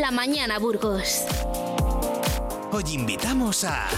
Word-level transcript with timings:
la 0.00 0.10
mañana 0.10 0.58
Burgos. 0.58 1.24
Hoy 2.72 2.84
invitamos 2.92 3.64
a... 3.64 3.88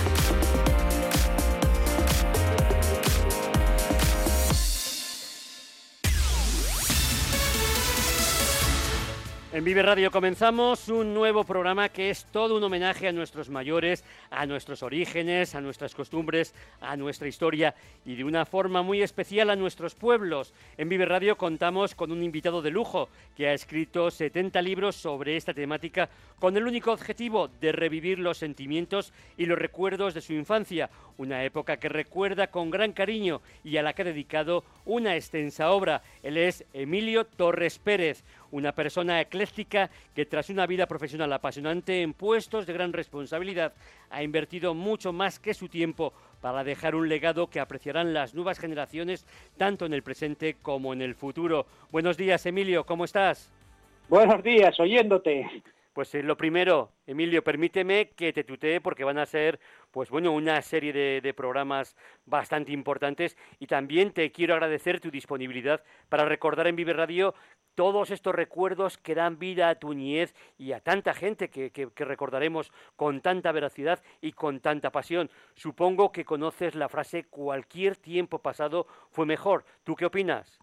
En 9.58 9.64
Vive 9.64 9.82
Radio 9.82 10.12
comenzamos 10.12 10.88
un 10.88 11.12
nuevo 11.12 11.42
programa 11.42 11.88
que 11.88 12.10
es 12.10 12.26
todo 12.26 12.56
un 12.56 12.62
homenaje 12.62 13.08
a 13.08 13.12
nuestros 13.12 13.50
mayores, 13.50 14.04
a 14.30 14.46
nuestros 14.46 14.84
orígenes, 14.84 15.56
a 15.56 15.60
nuestras 15.60 15.96
costumbres, 15.96 16.54
a 16.80 16.96
nuestra 16.96 17.26
historia 17.26 17.74
y 18.06 18.14
de 18.14 18.22
una 18.22 18.46
forma 18.46 18.82
muy 18.82 19.02
especial 19.02 19.50
a 19.50 19.56
nuestros 19.56 19.96
pueblos. 19.96 20.54
En 20.76 20.88
Vive 20.88 21.06
Radio 21.06 21.36
contamos 21.36 21.96
con 21.96 22.12
un 22.12 22.22
invitado 22.22 22.62
de 22.62 22.70
lujo 22.70 23.08
que 23.36 23.48
ha 23.48 23.52
escrito 23.52 24.12
70 24.12 24.62
libros 24.62 24.94
sobre 24.94 25.36
esta 25.36 25.52
temática 25.52 26.08
con 26.38 26.56
el 26.56 26.64
único 26.64 26.92
objetivo 26.92 27.48
de 27.60 27.72
revivir 27.72 28.20
los 28.20 28.38
sentimientos 28.38 29.12
y 29.36 29.46
los 29.46 29.58
recuerdos 29.58 30.14
de 30.14 30.20
su 30.20 30.34
infancia, 30.34 30.88
una 31.16 31.42
época 31.42 31.78
que 31.78 31.88
recuerda 31.88 32.46
con 32.46 32.70
gran 32.70 32.92
cariño 32.92 33.40
y 33.64 33.76
a 33.76 33.82
la 33.82 33.92
que 33.92 34.02
ha 34.02 34.04
dedicado 34.04 34.62
una 34.84 35.16
extensa 35.16 35.72
obra. 35.72 36.02
Él 36.22 36.36
es 36.36 36.64
Emilio 36.72 37.24
Torres 37.24 37.80
Pérez, 37.80 38.22
una 38.50 38.72
persona 38.72 39.20
ecléctica 39.20 39.90
que 40.14 40.26
tras 40.26 40.50
una 40.50 40.66
vida 40.66 40.86
profesional 40.86 41.32
apasionante 41.32 42.02
en 42.02 42.14
puestos 42.14 42.66
de 42.66 42.72
gran 42.72 42.92
responsabilidad 42.92 43.72
ha 44.10 44.22
invertido 44.22 44.74
mucho 44.74 45.12
más 45.12 45.38
que 45.38 45.54
su 45.54 45.68
tiempo 45.68 46.12
para 46.40 46.64
dejar 46.64 46.94
un 46.94 47.08
legado 47.08 47.48
que 47.48 47.60
apreciarán 47.60 48.14
las 48.14 48.34
nuevas 48.34 48.58
generaciones 48.58 49.26
tanto 49.56 49.86
en 49.86 49.92
el 49.92 50.02
presente 50.02 50.56
como 50.62 50.92
en 50.92 51.02
el 51.02 51.14
futuro. 51.14 51.66
Buenos 51.90 52.16
días, 52.16 52.46
Emilio, 52.46 52.84
¿cómo 52.84 53.04
estás? 53.04 53.52
Buenos 54.08 54.42
días, 54.42 54.78
oyéndote. 54.80 55.46
Pues 55.92 56.14
eh, 56.14 56.22
lo 56.22 56.36
primero, 56.36 56.92
Emilio, 57.08 57.42
permíteme 57.42 58.10
que 58.14 58.32
te 58.32 58.44
tutee 58.44 58.80
porque 58.80 59.02
van 59.02 59.18
a 59.18 59.26
ser, 59.26 59.58
pues 59.90 60.10
bueno, 60.10 60.32
una 60.32 60.60
serie 60.62 60.92
de, 60.92 61.20
de, 61.20 61.34
programas 61.34 61.96
bastante 62.26 62.72
importantes 62.72 63.36
y 63.58 63.66
también 63.66 64.12
te 64.12 64.30
quiero 64.32 64.54
agradecer 64.54 65.00
tu 65.00 65.10
disponibilidad 65.10 65.82
para 66.08 66.24
recordar 66.24 66.66
en 66.66 66.76
Vive 66.76 66.92
Radio 66.92 67.34
todos 67.74 68.10
estos 68.10 68.34
recuerdos 68.34 68.98
que 68.98 69.14
dan 69.14 69.38
vida 69.38 69.68
a 69.68 69.76
tu 69.76 69.94
niñez 69.94 70.34
y 70.56 70.72
a 70.72 70.80
tanta 70.80 71.14
gente 71.14 71.48
que, 71.48 71.70
que, 71.70 71.88
que 71.92 72.04
recordaremos 72.04 72.72
con 72.96 73.20
tanta 73.20 73.52
veracidad 73.52 74.02
y 74.20 74.32
con 74.32 74.58
tanta 74.58 74.90
pasión. 74.90 75.30
Supongo 75.54 76.10
que 76.10 76.24
conoces 76.24 76.74
la 76.74 76.88
frase 76.88 77.28
cualquier 77.30 77.96
tiempo 77.96 78.40
pasado 78.40 78.88
fue 79.10 79.26
mejor. 79.26 79.64
¿Tú 79.84 79.94
qué 79.94 80.06
opinas? 80.06 80.58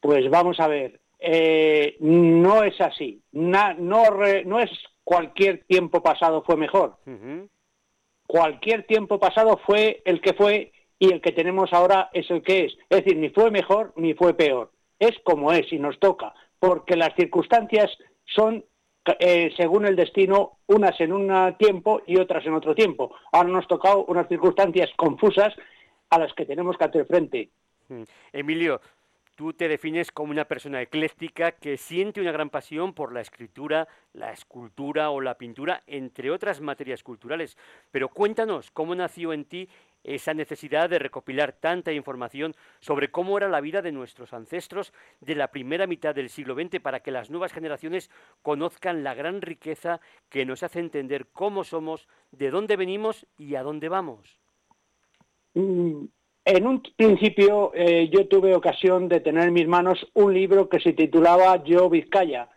Pues 0.00 0.30
vamos 0.30 0.60
a 0.60 0.68
ver, 0.68 1.00
eh, 1.18 1.96
no 1.98 2.62
es 2.62 2.80
así. 2.80 3.22
Na, 3.32 3.74
no, 3.74 4.04
re, 4.10 4.44
no 4.44 4.60
es 4.60 4.70
cualquier 5.02 5.64
tiempo 5.64 6.02
pasado 6.02 6.42
fue 6.42 6.56
mejor. 6.56 6.98
Uh 7.06 7.10
-huh. 7.10 7.48
Cualquier 8.26 8.86
tiempo 8.86 9.18
pasado 9.18 9.60
fue 9.66 10.02
el 10.04 10.20
que 10.20 10.34
fue 10.34 10.72
y 10.98 11.12
el 11.12 11.20
que 11.20 11.32
tenemos 11.32 11.72
ahora 11.72 12.10
es 12.12 12.30
el 12.30 12.42
que 12.42 12.66
es. 12.66 12.72
Es 12.88 13.04
decir, 13.04 13.16
ni 13.16 13.28
fue 13.30 13.50
mejor 13.50 13.92
ni 13.96 14.14
fue 14.14 14.34
peor. 14.34 14.70
Es 14.98 15.12
como 15.24 15.52
es 15.52 15.70
y 15.72 15.78
nos 15.78 15.98
toca, 15.98 16.32
porque 16.58 16.96
las 16.96 17.14
circunstancias 17.14 17.90
son, 18.24 18.64
eh, 19.18 19.52
según 19.56 19.86
el 19.86 19.96
destino, 19.96 20.58
unas 20.66 20.98
en 21.00 21.12
un 21.12 21.56
tiempo 21.58 22.00
y 22.06 22.18
otras 22.18 22.46
en 22.46 22.54
otro 22.54 22.74
tiempo. 22.74 23.14
Ahora 23.32 23.50
nos 23.50 23.68
tocado 23.68 24.04
unas 24.06 24.28
circunstancias 24.28 24.90
confusas 24.96 25.52
a 26.10 26.18
las 26.18 26.32
que 26.34 26.46
tenemos 26.46 26.76
que 26.78 26.84
hacer 26.84 27.06
frente. 27.06 27.50
Emilio, 28.32 28.80
Tú 29.34 29.52
te 29.52 29.66
defines 29.66 30.12
como 30.12 30.30
una 30.30 30.44
persona 30.44 30.80
ecléctica 30.80 31.52
que 31.52 31.76
siente 31.76 32.20
una 32.20 32.30
gran 32.30 32.50
pasión 32.50 32.94
por 32.94 33.12
la 33.12 33.20
escritura, 33.20 33.88
la 34.12 34.32
escultura 34.32 35.10
o 35.10 35.20
la 35.20 35.36
pintura, 35.36 35.82
entre 35.88 36.30
otras 36.30 36.60
materias 36.60 37.02
culturales. 37.02 37.58
Pero 37.90 38.08
cuéntanos 38.10 38.70
cómo 38.70 38.94
nació 38.94 39.32
en 39.32 39.44
ti 39.44 39.68
esa 40.04 40.34
necesidad 40.34 40.88
de 40.88 41.00
recopilar 41.00 41.52
tanta 41.52 41.90
información 41.92 42.54
sobre 42.78 43.10
cómo 43.10 43.36
era 43.36 43.48
la 43.48 43.60
vida 43.60 43.82
de 43.82 43.90
nuestros 43.90 44.32
ancestros 44.32 44.92
de 45.20 45.34
la 45.34 45.50
primera 45.50 45.86
mitad 45.86 46.14
del 46.14 46.28
siglo 46.28 46.54
XX 46.54 46.80
para 46.80 47.00
que 47.00 47.10
las 47.10 47.30
nuevas 47.30 47.52
generaciones 47.52 48.10
conozcan 48.42 49.02
la 49.02 49.14
gran 49.14 49.42
riqueza 49.42 50.00
que 50.28 50.44
nos 50.44 50.62
hace 50.62 50.78
entender 50.78 51.26
cómo 51.32 51.64
somos, 51.64 52.06
de 52.30 52.50
dónde 52.50 52.76
venimos 52.76 53.26
y 53.36 53.56
a 53.56 53.62
dónde 53.62 53.88
vamos. 53.88 54.38
Mm. 55.54 56.04
En 56.44 56.66
un 56.66 56.82
principio 56.96 57.72
eh, 57.74 58.10
yo 58.12 58.28
tuve 58.28 58.54
ocasión 58.54 59.08
de 59.08 59.20
tener 59.20 59.48
en 59.48 59.54
mis 59.54 59.66
manos 59.66 60.06
un 60.12 60.34
libro 60.34 60.68
que 60.68 60.80
se 60.80 60.92
titulaba 60.92 61.64
Yo 61.64 61.88
Vizcaya. 61.88 62.50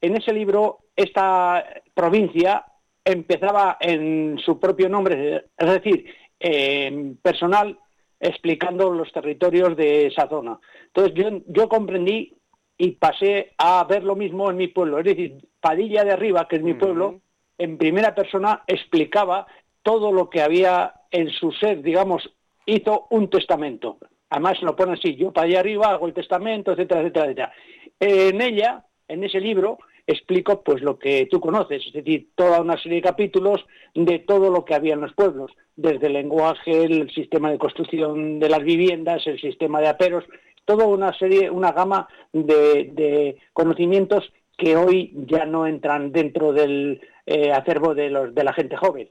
En 0.00 0.16
ese 0.16 0.32
libro 0.32 0.78
esta 0.96 1.64
provincia 1.92 2.64
empezaba 3.04 3.76
en 3.78 4.38
su 4.38 4.58
propio 4.58 4.88
nombre, 4.88 5.44
es 5.56 5.70
decir, 5.70 6.06
eh, 6.40 7.14
personal, 7.22 7.78
explicando 8.18 8.90
los 8.90 9.12
territorios 9.12 9.76
de 9.76 10.06
esa 10.06 10.28
zona. 10.28 10.58
Entonces 10.86 11.12
yo, 11.14 11.42
yo 11.46 11.68
comprendí 11.68 12.34
y 12.78 12.92
pasé 12.92 13.52
a 13.58 13.84
ver 13.84 14.02
lo 14.02 14.16
mismo 14.16 14.50
en 14.50 14.56
mi 14.56 14.68
pueblo, 14.68 14.98
es 14.98 15.04
decir, 15.04 15.36
Padilla 15.60 16.04
de 16.04 16.12
Arriba, 16.12 16.48
que 16.48 16.56
es 16.56 16.62
mi 16.62 16.74
pueblo, 16.74 17.08
uh 17.08 17.12
-huh. 17.12 17.20
en 17.58 17.78
primera 17.78 18.14
persona 18.14 18.62
explicaba 18.66 19.46
todo 19.82 20.10
lo 20.10 20.30
que 20.30 20.40
había 20.42 20.94
en 21.10 21.30
su 21.30 21.52
ser, 21.52 21.82
digamos, 21.82 22.35
hizo 22.66 23.06
un 23.10 23.30
testamento. 23.30 23.98
Además 24.28 24.60
lo 24.62 24.74
pone 24.74 24.94
así, 24.94 25.14
yo 25.14 25.32
para 25.32 25.46
allá 25.46 25.60
arriba 25.60 25.90
hago 25.90 26.06
el 26.06 26.14
testamento, 26.14 26.72
etcétera, 26.72 27.00
etcétera, 27.00 27.26
etcétera. 27.26 27.52
En 28.00 28.40
ella, 28.42 28.84
en 29.08 29.24
ese 29.24 29.40
libro, 29.40 29.78
explico 30.06 30.62
pues 30.62 30.82
lo 30.82 30.98
que 30.98 31.26
tú 31.30 31.40
conoces, 31.40 31.84
es 31.86 31.92
decir, 31.92 32.28
toda 32.34 32.60
una 32.60 32.80
serie 32.80 32.96
de 32.96 33.08
capítulos 33.08 33.64
de 33.94 34.20
todo 34.20 34.50
lo 34.50 34.64
que 34.64 34.74
había 34.74 34.94
en 34.94 35.00
los 35.00 35.14
pueblos, 35.14 35.52
desde 35.74 36.06
el 36.06 36.14
lenguaje, 36.14 36.84
el 36.84 37.10
sistema 37.10 37.50
de 37.50 37.58
construcción 37.58 38.38
de 38.38 38.48
las 38.48 38.62
viviendas, 38.62 39.26
el 39.26 39.40
sistema 39.40 39.80
de 39.80 39.88
aperos, 39.88 40.24
toda 40.64 40.86
una 40.86 41.16
serie, 41.18 41.50
una 41.50 41.72
gama 41.72 42.08
de, 42.32 43.36
conocimientos 43.52 44.32
que 44.56 44.76
hoy 44.76 45.12
ya 45.26 45.44
no 45.44 45.66
entran 45.66 46.12
dentro 46.12 46.52
del 46.52 47.00
eh, 47.26 47.52
acervo 47.52 47.94
de, 47.94 48.10
los, 48.10 48.34
de 48.34 48.44
la 48.44 48.52
gente 48.52 48.76
joven. 48.76 49.08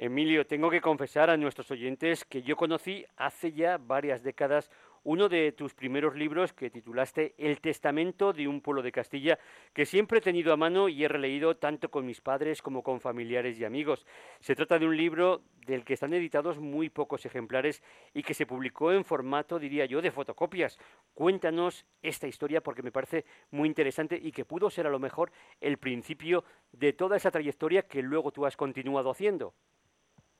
Emilio, 0.00 0.46
tengo 0.46 0.70
que 0.70 0.80
confesar 0.80 1.28
a 1.28 1.36
nuestros 1.36 1.72
oyentes 1.72 2.24
que 2.24 2.42
yo 2.42 2.56
conocí 2.56 3.04
hace 3.16 3.50
ya 3.50 3.78
varias 3.78 4.22
décadas 4.22 4.70
uno 5.02 5.28
de 5.28 5.50
tus 5.50 5.74
primeros 5.74 6.14
libros 6.14 6.52
que 6.52 6.70
titulaste 6.70 7.34
El 7.36 7.60
Testamento 7.60 8.32
de 8.32 8.46
un 8.46 8.60
pueblo 8.60 8.82
de 8.82 8.92
Castilla, 8.92 9.40
que 9.72 9.86
siempre 9.86 10.18
he 10.18 10.22
tenido 10.22 10.52
a 10.52 10.56
mano 10.56 10.88
y 10.88 11.02
he 11.02 11.08
releído 11.08 11.56
tanto 11.56 11.90
con 11.90 12.06
mis 12.06 12.20
padres 12.20 12.62
como 12.62 12.84
con 12.84 13.00
familiares 13.00 13.58
y 13.58 13.64
amigos. 13.64 14.06
Se 14.38 14.54
trata 14.54 14.78
de 14.78 14.86
un 14.86 14.96
libro 14.96 15.42
del 15.66 15.84
que 15.84 15.94
están 15.94 16.14
editados 16.14 16.60
muy 16.60 16.90
pocos 16.90 17.26
ejemplares 17.26 17.82
y 18.14 18.22
que 18.22 18.34
se 18.34 18.46
publicó 18.46 18.92
en 18.92 19.04
formato, 19.04 19.58
diría 19.58 19.84
yo, 19.86 20.00
de 20.00 20.12
fotocopias. 20.12 20.78
Cuéntanos 21.12 21.86
esta 22.02 22.28
historia 22.28 22.60
porque 22.60 22.84
me 22.84 22.92
parece 22.92 23.24
muy 23.50 23.66
interesante 23.66 24.16
y 24.22 24.30
que 24.30 24.44
pudo 24.44 24.70
ser 24.70 24.86
a 24.86 24.90
lo 24.90 25.00
mejor 25.00 25.32
el 25.60 25.78
principio 25.78 26.44
de 26.70 26.92
toda 26.92 27.16
esa 27.16 27.32
trayectoria 27.32 27.82
que 27.82 28.00
luego 28.02 28.30
tú 28.30 28.46
has 28.46 28.56
continuado 28.56 29.10
haciendo. 29.10 29.54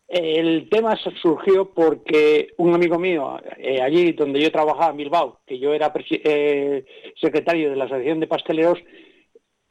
El 0.08 0.70
tema 0.70 0.96
surgió 1.20 1.70
porque 1.74 2.54
un 2.56 2.74
amigo 2.74 2.98
mío, 2.98 3.38
eh, 3.58 3.82
allí 3.82 4.12
donde 4.12 4.40
yo 4.40 4.50
trabajaba 4.50 4.90
en 4.90 4.96
Bilbao, 4.96 5.40
que 5.46 5.58
yo 5.58 5.74
era 5.74 5.92
eh, 6.10 6.84
secretario 7.20 7.68
de 7.68 7.76
la 7.76 7.84
Asociación 7.84 8.18
de 8.18 8.26
Pasteleros, 8.26 8.78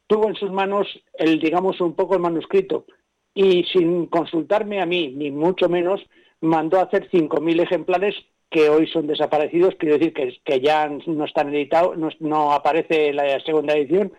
tuvo 0.06 0.28
en 0.28 0.36
sus 0.36 0.52
manos 0.52 0.86
el, 1.14 1.40
digamos, 1.40 1.80
un 1.80 1.94
poco 1.94 2.14
el 2.14 2.20
manuscrito. 2.20 2.86
Y 3.34 3.64
sin 3.64 4.06
consultarme 4.06 4.80
a 4.80 4.86
mí, 4.86 5.08
ni 5.08 5.32
mucho 5.32 5.68
menos, 5.68 6.00
mandó 6.40 6.78
a 6.78 6.84
hacer 6.84 7.10
5.000 7.10 7.60
ejemplares 7.60 8.14
que 8.48 8.70
hoy 8.70 8.86
son 8.86 9.08
desaparecidos, 9.08 9.74
quiero 9.76 9.98
decir 9.98 10.14
que, 10.14 10.60
ya 10.60 10.88
no 10.88 11.24
están 11.24 11.52
editados, 11.52 11.96
no, 12.20 12.52
aparece 12.52 13.12
la 13.12 13.38
segunda 13.40 13.74
edición, 13.74 14.12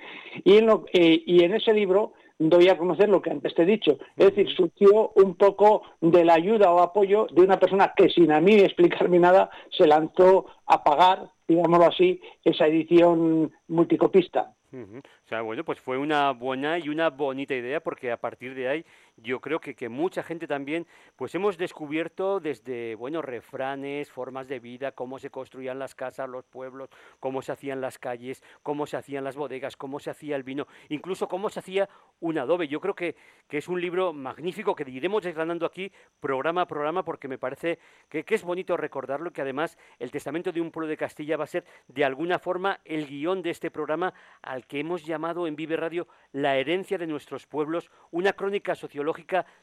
y 0.44 0.58
en, 0.58 0.70
eh, 0.94 1.24
y 1.26 1.44
en 1.44 1.56
ese 1.56 1.74
libro 1.74 2.14
doy 2.40 2.70
a 2.70 2.78
conocer 2.78 3.10
lo 3.10 3.22
que 3.22 3.30
antes 3.30 3.54
te 3.54 3.64
he 3.64 3.66
dicho. 3.66 4.00
Es 4.16 4.28
decir, 4.34 4.48
surgió 4.56 5.12
un 5.16 5.36
poco 5.36 5.84
de 6.02 6.24
la 6.24 6.34
ayuda 6.36 6.72
o 6.72 6.80
apoyo 6.80 7.28
de 7.32 7.42
una 7.42 7.60
persona 7.60 7.94
que 7.96 8.10
sin 8.10 8.32
a 8.32 8.40
mí 8.40 8.56
explicarme 8.56 9.20
nada 9.20 9.50
se 9.78 9.86
lanzó 9.86 10.48
a 10.66 10.84
pagar, 10.84 11.30
digámoslo 11.48 11.86
así, 11.86 12.22
esa 12.44 12.66
edición 12.68 13.52
multicopista. 13.68 14.54
O 14.72 15.28
sea, 15.28 15.42
bueno, 15.42 15.64
pues 15.64 15.80
fue 15.80 15.98
una 15.98 16.32
buena 16.32 16.78
y 16.78 16.90
una 16.90 17.10
bonita 17.10 17.56
idea 17.56 17.80
porque 17.80 18.12
a 18.12 18.18
partir 18.18 18.54
de 18.54 18.68
ahí 18.68 18.86
yo 19.21 19.39
creo 19.39 19.60
que, 19.60 19.75
que 19.75 19.89
mucha 19.89 20.24
gente 20.24 20.48
también, 20.48 20.88
pues 21.16 21.36
hemos 21.36 21.57
descubierto 21.57 22.39
desde, 22.39 22.95
bueno, 22.95 23.21
refranes, 23.21 24.12
formas 24.12 24.48
de 24.48 24.60
vida, 24.60 24.92
cómo 24.92 25.19
se 25.19 25.30
construían 25.30 25.80
las 25.80 25.95
casas, 25.95 26.30
los 26.30 26.45
pueblos, 26.45 26.89
cómo 27.19 27.42
se 27.42 27.51
hacían 27.51 27.81
las 27.81 28.00
calles, 28.00 28.44
cómo 28.63 28.86
se 28.86 28.98
hacían 28.98 29.24
las 29.24 29.36
bodegas, 29.36 29.75
cómo 29.75 30.00
se 30.00 30.10
hacía 30.10 30.36
el 30.36 30.44
vino, 30.44 30.68
incluso 30.89 31.27
cómo 31.27 31.50
se 31.50 31.60
hacía 31.60 31.89
un 32.19 32.38
adobe. 32.38 32.68
Yo 32.68 32.80
creo 32.80 32.95
que, 32.95 33.16
que 33.48 33.57
es 33.57 33.68
un 33.68 33.81
libro 33.81 34.13
magnífico 34.13 34.75
que 34.75 34.89
iremos 34.89 35.24
desgranando 35.24 35.66
aquí 35.66 35.92
programa 36.19 36.62
a 36.62 36.68
programa 36.68 37.04
porque 37.04 37.27
me 37.27 37.38
parece 37.38 37.80
que, 38.07 38.24
que 38.24 38.36
es 38.36 38.44
bonito 38.44 38.77
recordarlo, 38.77 39.31
que 39.31 39.42
además 39.42 39.77
el 40.00 40.12
Testamento 40.12 40.51
de 40.51 40.62
un 40.62 40.71
pueblo 40.71 40.88
de 40.88 40.98
Castilla 40.98 41.38
va 41.38 41.44
a 41.44 41.48
ser 41.48 41.66
de 41.88 42.06
alguna 42.06 42.39
forma 42.39 42.80
el 42.86 43.07
guion 43.07 43.42
de 43.42 43.50
este 43.50 43.71
programa 43.71 44.13
al 44.42 44.66
que 44.66 44.80
hemos 44.80 45.06
llamado 45.06 45.48
en 45.48 45.56
Vive 45.56 45.75
Radio 45.75 46.07
La 46.31 46.56
herencia 46.57 46.98
de 46.98 47.07
nuestros 47.07 47.45
pueblos, 47.45 47.92
una 48.12 48.33
crónica 48.33 48.75
sociológica 48.75 49.09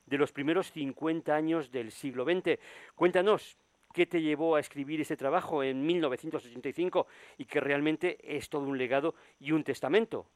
de 0.06 0.18
los 0.18 0.32
primeros 0.32 0.70
50 0.72 1.34
años 1.34 1.70
del 1.70 1.90
siglo 1.90 2.24
XX. 2.24 2.58
Cuéntanos, 2.94 3.56
¿qué 3.92 4.06
te 4.06 4.20
llevó 4.20 4.56
a 4.56 4.60
escribir 4.60 5.00
ese 5.00 5.16
trabajo 5.16 5.62
en 5.62 5.84
1985 5.84 7.06
y 7.38 7.44
que 7.44 7.60
realmente 7.60 8.18
es 8.22 8.48
todo 8.48 8.66
un 8.66 8.78
legado 8.78 9.14
y 9.40 9.52
un 9.52 9.64
testamento? 9.64 10.26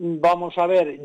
Vamos 0.00 0.56
a 0.58 0.68
ver, 0.68 1.00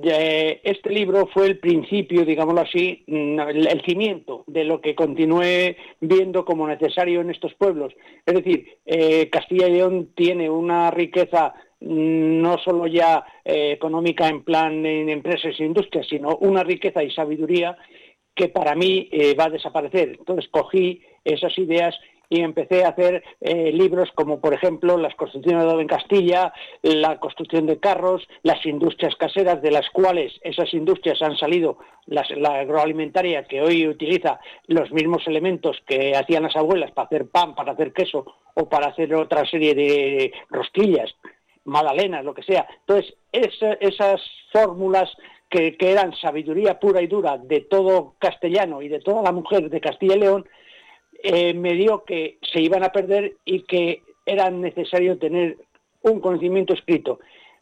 este 0.63 0.92
libro 0.92 1.25
fue 1.34 1.48
el 1.48 1.57
principio, 1.57 2.24
digámoslo 2.24 2.62
así, 2.62 3.04
mm, 3.07 3.40
el 3.40 3.81
cimiento 3.84 4.44
de 4.46 4.66
lo 4.66 4.81
que 4.81 4.94
continué 4.94 5.78
viendo 6.00 6.46
como 6.46 6.68
necesario 6.68 7.22
en 7.22 7.31
estos 7.31 7.56
pueblos. 7.56 7.92
Es 8.24 8.36
decir, 8.36 8.78
eh, 8.86 9.31
Castilla 9.31 9.68
y 9.68 9.72
León 9.72 10.12
tiene 10.16 10.48
una 10.48 10.92
riqueza 10.92 11.56
no 11.83 12.57
solo 12.59 12.88
ya 12.88 13.25
eh, 13.44 13.71
económica 13.74 14.27
en 14.27 14.44
plan 14.44 14.85
en 14.85 15.09
empresas 15.09 15.59
e 15.59 15.65
industrias, 15.65 16.07
sino 16.07 16.38
una 16.38 16.63
riqueza 16.63 17.03
y 17.03 17.12
sabiduría 17.12 17.77
que 18.33 18.47
para 18.47 18.74
mí 18.74 19.09
eh, 19.12 19.35
va 19.35 19.45
a 19.45 19.50
desaparecer. 19.50 20.15
Entonces 20.18 20.50
cogí 20.50 21.01
esas 21.24 21.57
ideas 21.57 21.95
y 22.30 22.41
empecé 22.41 22.83
a 22.83 22.89
hacer 22.89 23.24
eh, 23.41 23.71
libros 23.74 24.09
como, 24.15 24.39
por 24.39 24.53
ejemplo, 24.53 24.97
las 24.97 25.13
construcciones 25.15 25.62
de 25.62 25.69
adobe 25.69 25.83
en 25.83 25.88
Castilla, 25.88 26.53
la 26.81 27.19
construcción 27.19 27.68
de 27.68 27.80
carros, 27.80 28.27
las 28.41 28.65
industrias 28.65 29.15
caseras, 29.18 29.62
de 29.62 29.69
las 29.69 29.88
cuales 29.91 30.33
esas 30.41 30.74
industrias 30.74 31.21
han 31.21 31.38
salido, 31.38 31.77
la 32.07 32.24
agroalimentaria 32.59 33.44
que 33.44 33.62
hoy 33.62 33.88
utiliza 33.88 34.39
los 34.68 34.91
mismos 34.91 35.27
elementos 35.27 35.77
que 35.86 36.15
hacían 36.15 36.44
las 36.44 36.56
abuelas 36.56 36.91
para 36.91 37.06
hacer 37.06 37.29
pan, 37.29 37.53
para 37.53 37.74
hacer 37.74 37.94
queso 37.94 38.25
o 38.56 38.68
para 38.68 38.88
hacer 38.88 39.13
otra 39.13 39.45
serie 39.45 39.75
de 39.75 40.33
rosquillas, 40.50 41.13
magdalenas, 41.65 42.25
lo 42.25 42.33
que 42.33 42.44
sea. 42.44 42.68
Entonces, 42.81 43.13
esas 43.31 44.21
fórmulas 44.51 45.10
que, 45.50 45.75
eran 45.80 46.15
sabiduría 46.15 46.80
pura 46.80 47.01
y 47.01 47.07
dura 47.07 47.38
de 47.38 47.62
todo 47.62 48.15
castellano 48.19 48.81
y 48.81 48.89
de 48.89 49.00
toda 49.00 49.21
la 49.21 49.31
mujer 49.31 49.69
de 49.69 49.81
Castilla 49.81 50.15
y 50.15 50.19
León, 50.19 50.45
eh, 51.21 51.54
me 51.54 51.74
dio 51.74 52.04
que 52.04 52.38
se 52.42 52.62
iban 52.62 52.83
a 52.83 52.92
perder 52.92 53.38
y 53.45 53.63
que 53.63 54.01
era 54.25 54.50
necesario 54.50 55.18
tener 55.18 55.57
un 56.01 56.19
conocimiento 56.19 56.74
escrito. 56.74 57.19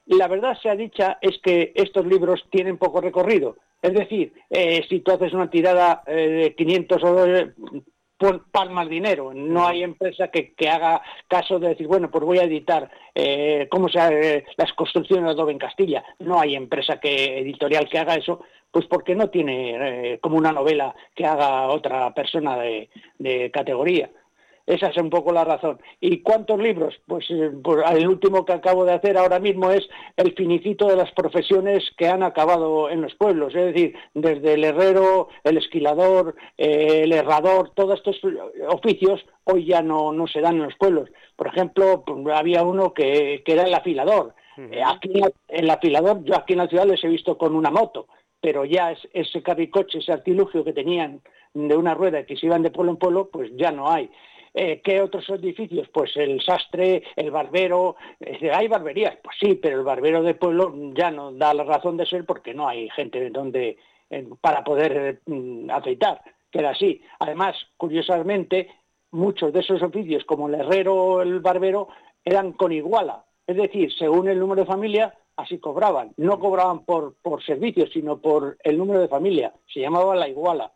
La 0.07 0.27
verdad 0.27 0.57
sea 0.61 0.75
dicha 0.75 1.17
es 1.21 1.37
que 1.43 1.71
estos 1.75 2.05
libros 2.05 2.43
tienen 2.49 2.77
poco 2.77 3.01
recorrido. 3.01 3.57
Es 3.81 3.93
decir, 3.93 4.33
eh, 4.49 4.83
si 4.87 4.99
tú 4.99 5.11
haces 5.11 5.33
una 5.33 5.49
tirada 5.49 6.03
eh, 6.05 6.13
de 6.13 6.55
500 6.55 7.03
o 7.03 7.27
palmas 8.51 8.89
dinero. 8.89 9.33
No 9.33 9.67
hay 9.67 9.83
empresa 9.83 10.29
que, 10.29 10.53
haga 10.69 11.01
caso 11.27 11.59
de 11.59 11.69
decir, 11.69 11.87
bueno, 11.87 12.09
pues 12.09 12.23
voy 12.23 12.39
a 12.39 12.43
editar 12.43 12.89
cómo 13.69 13.89
se 13.89 14.45
las 14.57 14.73
construcciones 14.73 15.25
de 15.25 15.31
Adobe 15.31 15.51
en 15.51 15.59
Castilla. 15.59 16.03
No 16.19 16.39
hay 16.39 16.55
empresa 16.55 16.99
que 16.99 17.39
editorial 17.39 17.89
que 17.89 17.99
haga 17.99 18.15
eso, 18.15 18.41
pues 18.71 18.85
porque 18.85 19.15
no 19.15 19.29
tiene 19.29 20.13
eh, 20.13 20.19
como 20.19 20.37
una 20.37 20.51
novela 20.51 20.95
que 21.13 21.25
haga 21.25 21.67
otra 21.67 22.13
persona 22.13 22.57
de, 22.57 22.89
categoría. 23.51 24.09
Esa 24.71 24.87
es 24.87 24.95
un 24.95 25.09
poco 25.09 25.33
la 25.33 25.43
razón. 25.43 25.81
¿Y 25.99 26.21
cuántos 26.21 26.57
libros? 26.57 26.95
Pues, 27.05 27.25
eh, 27.29 27.51
pues, 27.61 27.83
el 27.91 28.07
último 28.07 28.45
que 28.45 28.53
acabo 28.53 28.85
de 28.85 28.93
hacer 28.93 29.17
ahora 29.17 29.37
mismo 29.37 29.69
es 29.69 29.85
el 30.15 30.33
finicito 30.33 30.87
de 30.87 30.95
las 30.95 31.11
profesiones 31.11 31.83
que 31.97 32.07
han 32.07 32.23
acabado 32.23 32.89
en 32.89 33.01
los 33.01 33.13
pueblos. 33.15 33.53
Es 33.53 33.73
decir, 33.73 33.95
desde 34.13 34.53
el 34.53 34.63
herrero, 34.63 35.27
el 35.43 35.57
esquilador, 35.57 36.35
eh, 36.57 37.01
el 37.03 37.11
herrador, 37.11 37.71
todos 37.75 37.99
estos 37.99 38.17
oficios 38.69 39.19
hoy 39.43 39.65
ya 39.65 39.81
no, 39.81 40.13
no 40.13 40.25
se 40.27 40.39
dan 40.39 40.55
en 40.55 40.63
los 40.63 40.75
pueblos. 40.75 41.09
Por 41.35 41.47
ejemplo, 41.47 42.05
pues, 42.05 42.33
había 42.33 42.63
uno 42.63 42.93
que, 42.93 43.43
era 43.45 43.63
el 43.63 43.73
afilador. 43.73 44.35
aquí 44.85 45.21
el 45.49 45.69
afilador, 45.69 46.23
yo 46.23 46.37
aquí 46.37 46.53
en 46.53 46.59
la 46.59 46.67
ciudad 46.67 46.85
les 46.85 47.03
he 47.03 47.09
visto 47.09 47.37
con 47.37 47.57
una 47.57 47.71
moto 47.71 48.07
pero 48.41 48.65
ya 48.65 48.95
ese 49.13 49.43
carricoche, 49.43 49.99
ese 49.99 50.11
artilugio 50.11 50.63
que 50.63 50.73
tenían 50.73 51.21
de 51.53 51.75
una 51.75 51.93
rueda 51.93 52.25
que 52.25 52.35
se 52.35 52.47
iban 52.47 52.63
de 52.63 52.71
pueblo 52.71 52.93
en 52.93 52.97
pueblo, 52.97 53.29
pues 53.31 53.51
ya 53.55 53.71
no 53.71 53.89
hay. 53.89 54.09
Eh, 54.53 54.81
¿Qué 54.83 55.01
otros 55.01 55.29
edificios? 55.29 55.87
Pues 55.89 56.15
el 56.17 56.41
sastre, 56.41 57.03
el 57.15 57.31
barbero. 57.31 57.95
¿Hay 58.53 58.67
barberías? 58.67 59.17
Pues 59.23 59.37
sí, 59.39 59.55
pero 59.55 59.79
el 59.79 59.85
barbero 59.85 60.21
de 60.23 60.35
pueblo 60.35 60.73
ya 60.93 61.09
no 61.11 61.31
da 61.31 61.53
la 61.53 61.63
razón 61.63 61.97
de 61.97 62.05
ser 62.05 62.25
porque 62.25 62.53
no 62.53 62.67
hay 62.67 62.89
gente 62.89 63.29
donde 63.29 63.77
para 64.41 64.63
poder 64.63 65.21
mm, 65.25 65.69
aceitar. 65.69 66.21
Queda 66.51 66.71
así. 66.71 67.01
Además, 67.19 67.55
curiosamente, 67.77 68.69
muchos 69.11 69.53
de 69.53 69.61
esos 69.61 69.81
oficios, 69.81 70.25
como 70.25 70.47
el 70.47 70.55
herrero 70.55 70.95
o 70.95 71.21
el 71.21 71.39
barbero, 71.39 71.87
eran 72.23 72.53
con 72.53 72.71
iguala. 72.71 73.25
Es 73.47 73.55
decir, 73.55 73.91
según 73.97 74.27
el 74.27 74.39
número 74.39 74.61
de 74.61 74.67
familia, 74.67 75.13
así 75.37 75.59
cobraban. 75.59 76.13
No 76.17 76.39
cobraban 76.39 76.85
por, 76.85 77.15
por 77.21 77.43
servicios, 77.43 77.89
sino 77.93 78.19
por 78.19 78.57
el 78.63 78.77
número 78.77 78.99
de 78.99 79.07
familia. 79.07 79.53
Se 79.73 79.79
llamaba 79.79 80.15
la 80.15 80.27
iguala. 80.27 80.71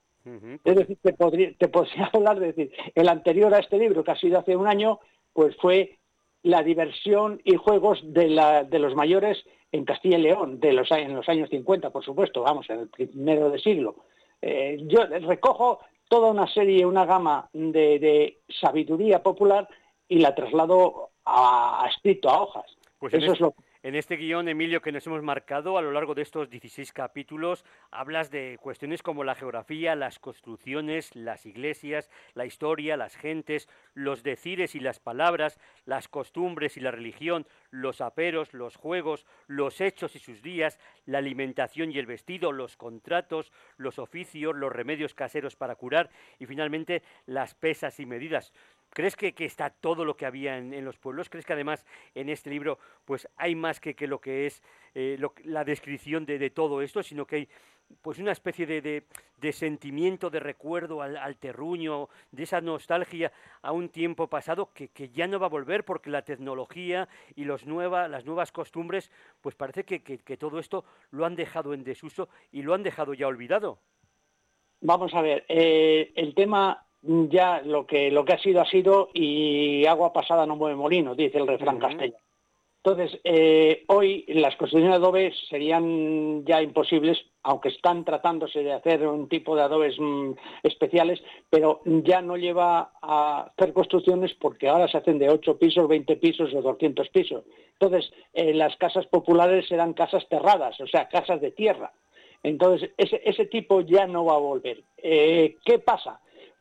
Es 0.63 0.75
decir, 0.75 0.97
te, 1.01 1.13
podría, 1.13 1.53
te 1.57 1.67
podría 1.67 2.09
hablar 2.13 2.39
de 2.39 2.47
decir, 2.47 2.71
el 2.95 3.09
anterior 3.09 3.53
a 3.53 3.59
este 3.59 3.77
libro, 3.77 4.03
que 4.03 4.11
ha 4.11 4.17
sido 4.17 4.39
hace 4.39 4.55
un 4.55 4.67
año, 4.67 4.99
pues 5.33 5.55
fue 5.57 5.99
la 6.43 6.63
diversión 6.63 7.41
y 7.43 7.55
juegos 7.55 8.01
de, 8.03 8.29
la, 8.29 8.63
de 8.63 8.79
los 8.79 8.95
mayores 8.95 9.43
en 9.71 9.85
Castilla 9.85 10.17
y 10.17 10.21
León, 10.21 10.59
de 10.59 10.73
los, 10.73 10.89
en 10.91 11.15
los 11.15 11.27
años 11.27 11.49
50, 11.49 11.89
por 11.89 12.03
supuesto, 12.03 12.41
vamos, 12.41 12.69
en 12.69 12.81
el 12.81 12.89
primero 12.89 13.49
de 13.49 13.59
siglo. 13.59 13.95
Eh, 14.41 14.77
yo 14.87 15.05
recojo 15.05 15.79
toda 16.07 16.31
una 16.31 16.47
serie, 16.47 16.85
una 16.85 17.05
gama 17.05 17.49
de, 17.53 18.39
sabiduría 18.61 19.23
popular 19.23 19.67
y 20.07 20.19
la 20.19 20.35
traslado 20.35 21.09
a, 21.25 21.87
escrito, 21.89 22.29
a 22.29 22.41
hojas. 22.41 22.65
Pues 22.99 23.13
Eso 23.13 23.33
es 23.33 23.39
lo 23.39 23.55
en 23.85 23.93
este 23.93 24.15
guion, 24.15 24.47
Emilio, 24.49 24.81
que 24.81 24.91
nos 24.91 25.05
hemos 25.05 25.21
marcado 25.21 25.77
a 25.77 25.81
lo 25.83 25.91
largo 25.91 26.15
de 26.15 26.23
estos 26.23 26.49
16 26.49 26.91
capítulos, 26.91 27.63
hablas 27.91 28.31
de 28.31 28.57
cuestiones 28.59 29.03
como 29.03 29.23
la 29.23 29.35
geografía, 29.35 29.93
las 29.93 30.17
construcciones, 30.17 31.15
las 31.15 31.45
iglesias, 31.45 32.09
la 32.33 32.47
historia, 32.47 32.97
las 32.97 33.15
gentes, 33.15 33.69
los 33.93 34.23
decires 34.23 34.73
y 34.73 34.79
las 34.79 34.99
palabras, 34.99 35.59
las 35.85 36.07
costumbres 36.07 36.77
y 36.77 36.79
la 36.79 36.89
religión, 36.89 37.45
los 37.69 38.01
aperos, 38.01 38.55
los 38.55 38.75
juegos, 38.75 39.27
los 39.45 39.79
hechos 39.79 40.15
y 40.15 40.19
sus 40.19 40.41
días, 40.41 40.79
la 41.05 41.19
alimentación 41.19 41.91
y 41.91 41.99
el 41.99 42.07
vestido, 42.07 42.51
los 42.51 42.77
contratos, 42.77 43.51
los 43.77 43.99
oficios, 43.99 44.55
los 44.55 44.73
remedios 44.73 45.13
caseros 45.13 45.55
para 45.55 45.75
curar 45.75 46.09
y 46.39 46.47
finalmente 46.47 47.03
las 47.27 47.53
pesas 47.53 47.99
y 47.99 48.07
medidas. 48.07 48.51
¿Crees 48.95 49.17
que, 49.17 49.33
está 49.39 49.71
todo 49.71 50.05
lo 50.05 50.15
que 50.15 50.25
había 50.25 50.57
en, 50.57 50.85
los 50.85 50.97
pueblos? 50.97 51.27
¿Crees 51.29 51.45
que 51.45 51.51
además 51.51 51.85
en 52.13 52.29
este 52.29 52.49
libro 52.49 52.79
pues 53.03 53.27
hay 53.35 53.53
más 53.53 53.81
que, 53.81 53.93
que 53.93 54.07
lo 54.07 54.21
que 54.21 54.45
es 54.45 54.63
eh, 54.93 55.19
la 55.43 55.65
descripción 55.65 56.25
de, 56.25 56.49
todo 56.49 56.81
esto, 56.81 57.03
sino 57.03 57.27
que 57.27 57.35
hay 57.35 57.49
pues 58.01 58.19
una 58.19 58.31
especie 58.31 58.65
de, 58.65 59.03
sentimiento, 59.51 60.29
de 60.29 60.39
recuerdo 60.39 61.01
al, 61.01 61.35
terruño, 61.35 62.07
de 62.31 62.43
esa 62.43 62.61
nostalgia 62.61 63.33
a 63.61 63.73
un 63.73 63.89
tiempo 63.89 64.27
pasado 64.27 64.69
que, 64.73 65.09
ya 65.09 65.27
no 65.27 65.39
va 65.39 65.47
a 65.47 65.49
volver 65.49 65.83
porque 65.83 66.09
la 66.09 66.21
tecnología 66.21 67.09
y 67.35 67.43
los 67.43 67.65
las 67.65 68.25
nuevas 68.25 68.53
costumbres, 68.53 69.11
pues 69.41 69.55
parece 69.55 69.83
que, 69.83 70.37
todo 70.37 70.57
esto 70.57 70.85
lo 71.11 71.25
han 71.25 71.35
dejado 71.35 71.73
en 71.73 71.83
desuso 71.83 72.29
y 72.49 72.61
lo 72.61 72.73
han 72.73 72.83
dejado 72.83 73.13
ya 73.13 73.27
olvidado. 73.27 73.77
Vamos 74.79 75.13
a 75.13 75.21
ver, 75.21 75.43
eh, 75.49 76.13
el 76.15 76.33
tema 76.33 76.84
ya 77.29 77.61
lo 77.61 77.85
que, 77.85 78.11
lo 78.11 78.25
que 78.25 78.33
ha 78.33 78.39
sido 78.39 78.61
ha 78.61 78.69
sido 78.69 79.09
y 79.13 79.85
agua 79.85 80.13
pasada 80.13 80.45
no 80.45 80.55
mueve 80.55 80.75
molino, 80.75 81.15
dice 81.15 81.37
el 81.37 81.47
refrán 81.47 81.79
castellano. 81.79 82.17
Entonces, 82.85 83.19
eh, 83.23 83.83
hoy 83.87 84.25
las 84.27 84.55
construcciones 84.57 84.91
de 84.91 85.03
adobes 85.03 85.33
serían 85.49 86.45
ya 86.45 86.61
imposibles, 86.61 87.17
aunque 87.41 87.69
están 87.69 88.05
tratándose 88.05 88.61
de 88.61 88.73
hacer 88.73 89.07
un 89.07 89.27
tipo 89.27 89.55
de 89.55 89.63
adobes 89.63 89.95
mm, 89.99 90.33
especiales, 90.61 91.19
pero 91.49 91.81
ya 91.83 92.21
no 92.21 92.37
lleva 92.37 92.91
a 93.01 93.51
hacer 93.57 93.73
construcciones 93.73 94.35
porque 94.35 94.69
ahora 94.69 94.87
se 94.87 94.97
hacen 94.97 95.17
de 95.17 95.31
8 95.31 95.57
pisos, 95.57 95.87
20 95.87 96.15
pisos 96.17 96.53
o 96.53 96.61
200 96.61 97.09
pisos. 97.09 97.43
Entonces, 97.79 98.13
eh, 98.33 98.53
las 98.53 98.75
casas 98.77 99.07
populares 99.07 99.67
serán 99.67 99.93
casas 99.93 100.27
terradas, 100.29 100.79
o 100.79 100.85
sea, 100.85 101.09
casas 101.09 101.41
de 101.41 101.49
tierra. 101.49 101.91
Entonces, 102.43 102.91
ese, 102.97 103.19
ese 103.25 103.47
tipo 103.47 103.81
ya 103.81 104.05
no 104.05 104.25
va 104.25 104.35
a 104.35 104.39
volver. 104.39 104.83
Eh, 104.97 105.55
¿Qué 105.65 105.79
pasa? 105.79 106.19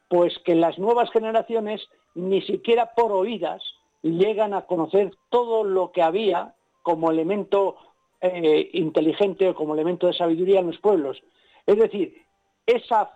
Pues 0.08 0.38
que 0.44 0.54
las 0.54 0.78
nuevas 0.78 1.10
generaciones 1.10 1.88
ni 2.14 2.42
siquiera 2.42 2.92
por 2.94 3.12
oídas 3.12 3.62
llegan 4.02 4.54
a 4.54 4.66
conocer 4.66 5.12
todo 5.30 5.64
lo 5.64 5.92
que 5.92 6.02
había 6.02 6.54
como 6.82 7.10
elemento 7.10 7.76
eh, 8.20 8.70
inteligente 8.74 9.48
o 9.48 9.54
como 9.54 9.74
elemento 9.74 10.06
de 10.06 10.12
sabiduría 10.12 10.60
en 10.60 10.68
los 10.68 10.78
pueblos. 10.78 11.22
Es 11.66 11.76
decir, 11.76 12.22
esa 12.66 13.10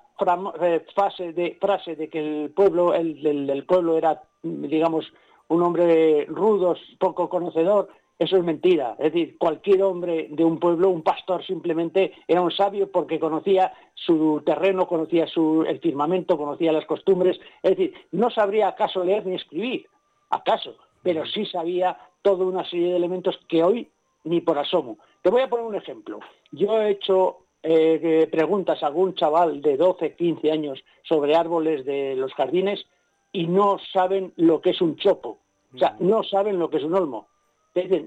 eh, 0.61 0.85
frase 0.95 1.33
de, 1.33 1.57
frase 1.61 1.95
de 1.95 2.09
que 2.09 2.19
el 2.19 2.51
pueblo, 2.51 2.95
el, 2.95 3.65
pueblo 3.67 3.97
era, 3.97 4.23
digamos, 4.43 5.13
un 5.49 5.63
hombre 5.63 6.27
rudo, 6.27 6.77
poco 6.99 7.29
conocedor, 7.29 7.89
eso 8.19 8.37
es 8.37 8.43
mentira. 8.43 8.97
Es 8.99 9.13
decir, 9.13 9.39
cualquier 9.39 9.83
hombre 9.83 10.29
de 10.31 10.45
un 10.45 10.59
pueblo, 10.59 10.91
un 10.91 11.03
pastor 11.03 11.45
simplemente 11.45 12.13
era 12.27 12.41
un 12.41 12.51
sabio 12.51 12.91
porque 12.91 13.21
conocía 13.21 13.73
su 13.95 14.43
terreno, 14.45 14.89
conocía 14.89 15.27
su, 15.27 15.65
el 15.67 15.79
firmamento, 15.79 16.37
conocía 16.37 16.73
las 16.73 16.85
costumbres. 16.85 17.39
Es 17.63 17.77
decir, 17.77 17.95
no 18.13 18.31
sabría 18.31 18.69
acaso 18.69 19.05
leer 19.05 19.25
ni 19.25 19.37
escribir, 19.37 19.87
acaso, 20.31 20.77
pero 21.03 21.25
sí 21.27 21.47
sabía 21.47 21.97
toda 22.23 22.45
una 22.45 22.69
serie 22.69 22.89
de 22.89 22.97
elementos 22.97 23.39
que 23.49 23.63
hoy 23.63 23.89
ni 24.25 24.41
por 24.41 24.59
asomo. 24.59 24.99
Te 25.23 25.31
voy 25.31 25.43
a 25.43 25.49
poner 25.49 25.67
un 25.67 25.77
ejemplo. 25.77 26.19
Yo 26.51 26.81
he 26.81 26.91
hecho 26.91 27.39
eh, 27.63 28.29
preguntas 28.31 28.83
a 28.83 28.89
algún 28.89 29.15
chaval 29.15 29.63
de 29.63 29.77
12, 29.77 30.15
15 30.15 30.51
años 30.51 30.85
sobre 31.03 31.37
árboles 31.37 31.85
de 31.85 32.17
los 32.17 32.35
jardines 32.35 32.85
y 33.33 33.47
no 33.47 33.79
saben 33.93 34.33
lo 34.37 34.61
que 34.61 34.71
es 34.71 34.81
un 34.81 34.97
chopo. 34.97 35.39
O 35.75 35.79
sea, 35.79 35.97
no 36.01 36.25
saben 36.25 36.59
lo 36.59 36.69
que 36.71 36.79
es 36.79 36.85
un 36.85 36.95
olmo. 36.95 37.29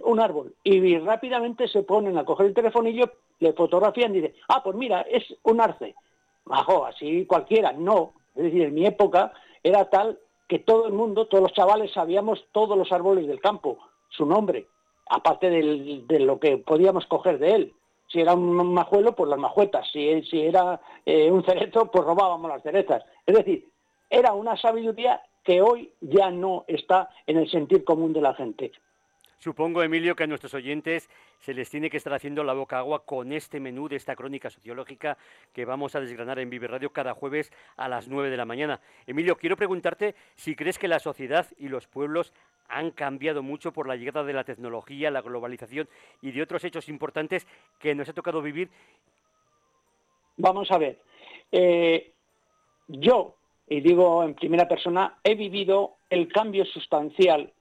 Un 0.04 0.20
árbol 0.20 0.56
y 0.64 0.98
rápidamente 1.00 1.68
se 1.68 1.84
ponen 1.84 2.18
a 2.18 2.26
coger 2.26 2.48
el 2.48 2.54
telefonillo, 2.54 3.12
le 3.40 3.54
fotografían 3.54 4.14
y 4.14 4.22
dicen, 4.22 4.36
ah, 4.50 4.62
pues 4.64 4.76
mira, 4.76 5.02
es 5.02 5.24
un 5.44 5.62
arce. 5.62 5.96
Bajo, 6.46 6.86
así 6.86 7.26
cualquiera. 7.26 7.72
No. 7.72 8.14
Es 8.36 8.44
decir, 8.44 8.64
en 8.64 8.74
mi 8.74 8.86
época 8.86 9.34
era 9.64 9.90
tal 9.90 10.20
que 10.48 10.60
todo 10.60 10.88
el 10.88 10.94
mundo, 10.94 11.28
todos 11.28 11.44
los 11.44 11.54
chavales 11.54 11.92
sabíamos 11.94 12.46
todos 12.52 12.78
los 12.78 12.92
árboles 12.92 13.28
del 13.28 13.40
campo, 13.40 13.78
su 14.10 14.26
nombre, 14.26 14.68
aparte 15.10 15.50
de 15.50 16.20
lo 16.20 16.40
que 16.40 16.58
podíamos 16.58 17.06
coger 17.06 17.40
de 17.40 17.56
él. 17.56 17.74
Si 18.08 18.20
era 18.20 18.34
un 18.34 18.74
majuelo, 18.74 19.16
pues 19.16 19.30
las 19.30 19.40
majuetas. 19.40 19.90
Si, 19.92 20.22
si 20.24 20.42
era 20.42 20.82
eh, 21.06 21.32
un 21.32 21.46
cerezo, 21.46 21.90
pues 21.90 22.04
robábamos 22.04 22.50
las 22.50 22.62
cerezas. 22.62 23.04
Es 23.26 23.36
decir, 23.36 23.70
era 24.10 24.34
una 24.34 24.58
sabiduría 24.58 25.22
que 25.44 25.62
hoy 25.62 25.94
ya 26.02 26.30
no 26.30 26.66
está 26.68 27.10
en 27.26 27.38
el 27.38 27.50
sentir 27.50 27.84
común 27.86 28.12
de 28.12 28.22
la 28.22 28.34
gente. 28.34 28.74
Supongo, 29.42 29.82
Emilio, 29.82 30.16
que 30.16 30.26
a 30.26 30.28
nuestros 30.28 30.54
oyentes 30.54 31.10
se 31.40 31.56
les 31.56 31.68
tiene 31.68 31.90
que 31.90 31.98
estar 31.98 32.14
haciendo 32.14 32.44
la 32.44 32.54
boca 32.54 32.78
agua 32.78 33.06
con 33.06 33.32
este 33.32 33.60
menú 33.60 33.90
de 33.90 33.96
esta 33.96 34.16
crónica 34.16 34.52
sociológica 34.52 35.18
que 35.52 35.66
vamos 35.66 35.96
a 35.96 36.00
desgranar 36.00 36.38
en 36.38 36.52
Vive 36.52 36.68
Radio 36.68 36.92
cada 36.92 37.16
jueves 37.16 37.52
a 37.76 37.90
las 37.90 38.08
9 38.08 38.30
de 38.30 38.38
la 38.38 38.46
mañana. 38.46 38.82
Emilio, 39.08 39.36
quiero 39.38 39.58
preguntarte 39.58 40.14
si 40.36 40.56
crees 40.56 40.78
que 40.78 40.88
la 40.88 41.00
sociedad 41.00 41.48
y 41.58 41.70
los 41.70 41.88
pueblos 41.88 42.34
han 42.68 42.92
cambiado 42.92 43.42
mucho 43.42 43.74
por 43.74 43.88
la 43.88 43.96
llegada 43.96 44.24
de 44.24 44.34
la 44.34 44.44
tecnología, 44.44 45.10
la 45.10 45.24
globalización 45.24 45.90
y 46.22 46.32
de 46.34 46.44
otros 46.44 46.64
hechos 46.64 46.88
importantes 46.88 47.48
que 47.80 47.96
nos 47.96 48.10
ha 48.10 48.14
tocado 48.14 48.44
vivir. 48.44 48.70
Vamos 50.38 50.70
a 50.70 50.78
ver. 50.78 51.00
Eh, 51.52 52.12
yo, 52.88 53.38
y 53.68 53.82
digo 53.82 54.24
en 54.24 54.36
primera 54.36 54.68
persona, 54.68 55.18
he 55.24 55.34
vivido 55.34 55.96
el 56.12 56.32
cambio 56.32 56.64
sustancial 56.64 57.52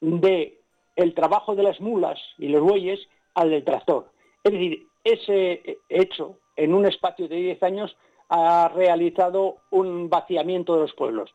de 0.00 0.57
el 0.98 1.14
trabajo 1.14 1.54
de 1.54 1.62
las 1.62 1.80
mulas 1.80 2.18
y 2.38 2.48
los 2.48 2.60
bueyes 2.60 2.98
al 3.34 3.50
del 3.50 3.64
tractor. 3.64 4.10
Es 4.42 4.52
decir, 4.52 4.88
ese 5.04 5.78
hecho 5.88 6.38
en 6.56 6.74
un 6.74 6.86
espacio 6.86 7.28
de 7.28 7.36
10 7.36 7.62
años 7.62 7.96
ha 8.28 8.68
realizado 8.74 9.58
un 9.70 10.10
vaciamiento 10.10 10.74
de 10.74 10.80
los 10.80 10.92
pueblos. 10.94 11.30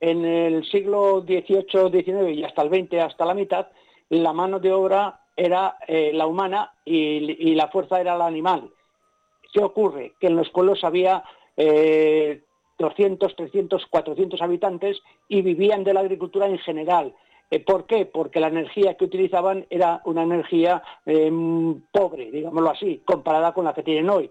En 0.00 0.24
el 0.24 0.64
siglo 0.70 1.20
XVIII, 1.20 2.02
XIX 2.02 2.30
y 2.34 2.44
hasta 2.44 2.62
el 2.62 2.70
XX, 2.70 2.94
hasta 3.00 3.26
la 3.26 3.34
mitad, 3.34 3.66
la 4.08 4.32
mano 4.32 4.58
de 4.58 4.72
obra 4.72 5.20
era 5.36 5.76
eh, 5.86 6.12
la 6.14 6.26
humana 6.26 6.72
y, 6.82 7.54
la 7.54 7.68
fuerza 7.68 8.00
era 8.00 8.16
la 8.16 8.26
animal. 8.26 8.70
¿Qué 9.52 9.60
ocurre? 9.60 10.14
Que 10.18 10.28
en 10.28 10.36
los 10.36 10.48
pueblos 10.48 10.82
había 10.82 11.24
200, 12.78 13.36
300, 13.36 13.86
400 13.86 14.40
habitantes 14.40 14.98
y 15.28 15.42
vivían 15.42 15.84
de 15.84 15.92
la 15.92 16.00
agricultura 16.00 16.46
en 16.46 16.58
general. 16.58 17.14
Eh, 17.50 17.60
¿Por 17.60 17.86
qué? 17.86 18.06
Porque 18.06 18.40
la 18.40 18.48
energía 18.48 18.94
que 18.94 19.06
utilizaban 19.06 19.66
era 19.70 20.02
una 20.04 20.22
energía 20.22 20.82
em, 21.06 21.80
pobre, 21.92 22.30
digámoslo 22.30 22.70
así, 22.70 23.02
comparada 23.04 23.52
con 23.52 23.64
la 23.64 23.74
que 23.74 23.82
tienen 23.82 24.10
hoy. 24.10 24.30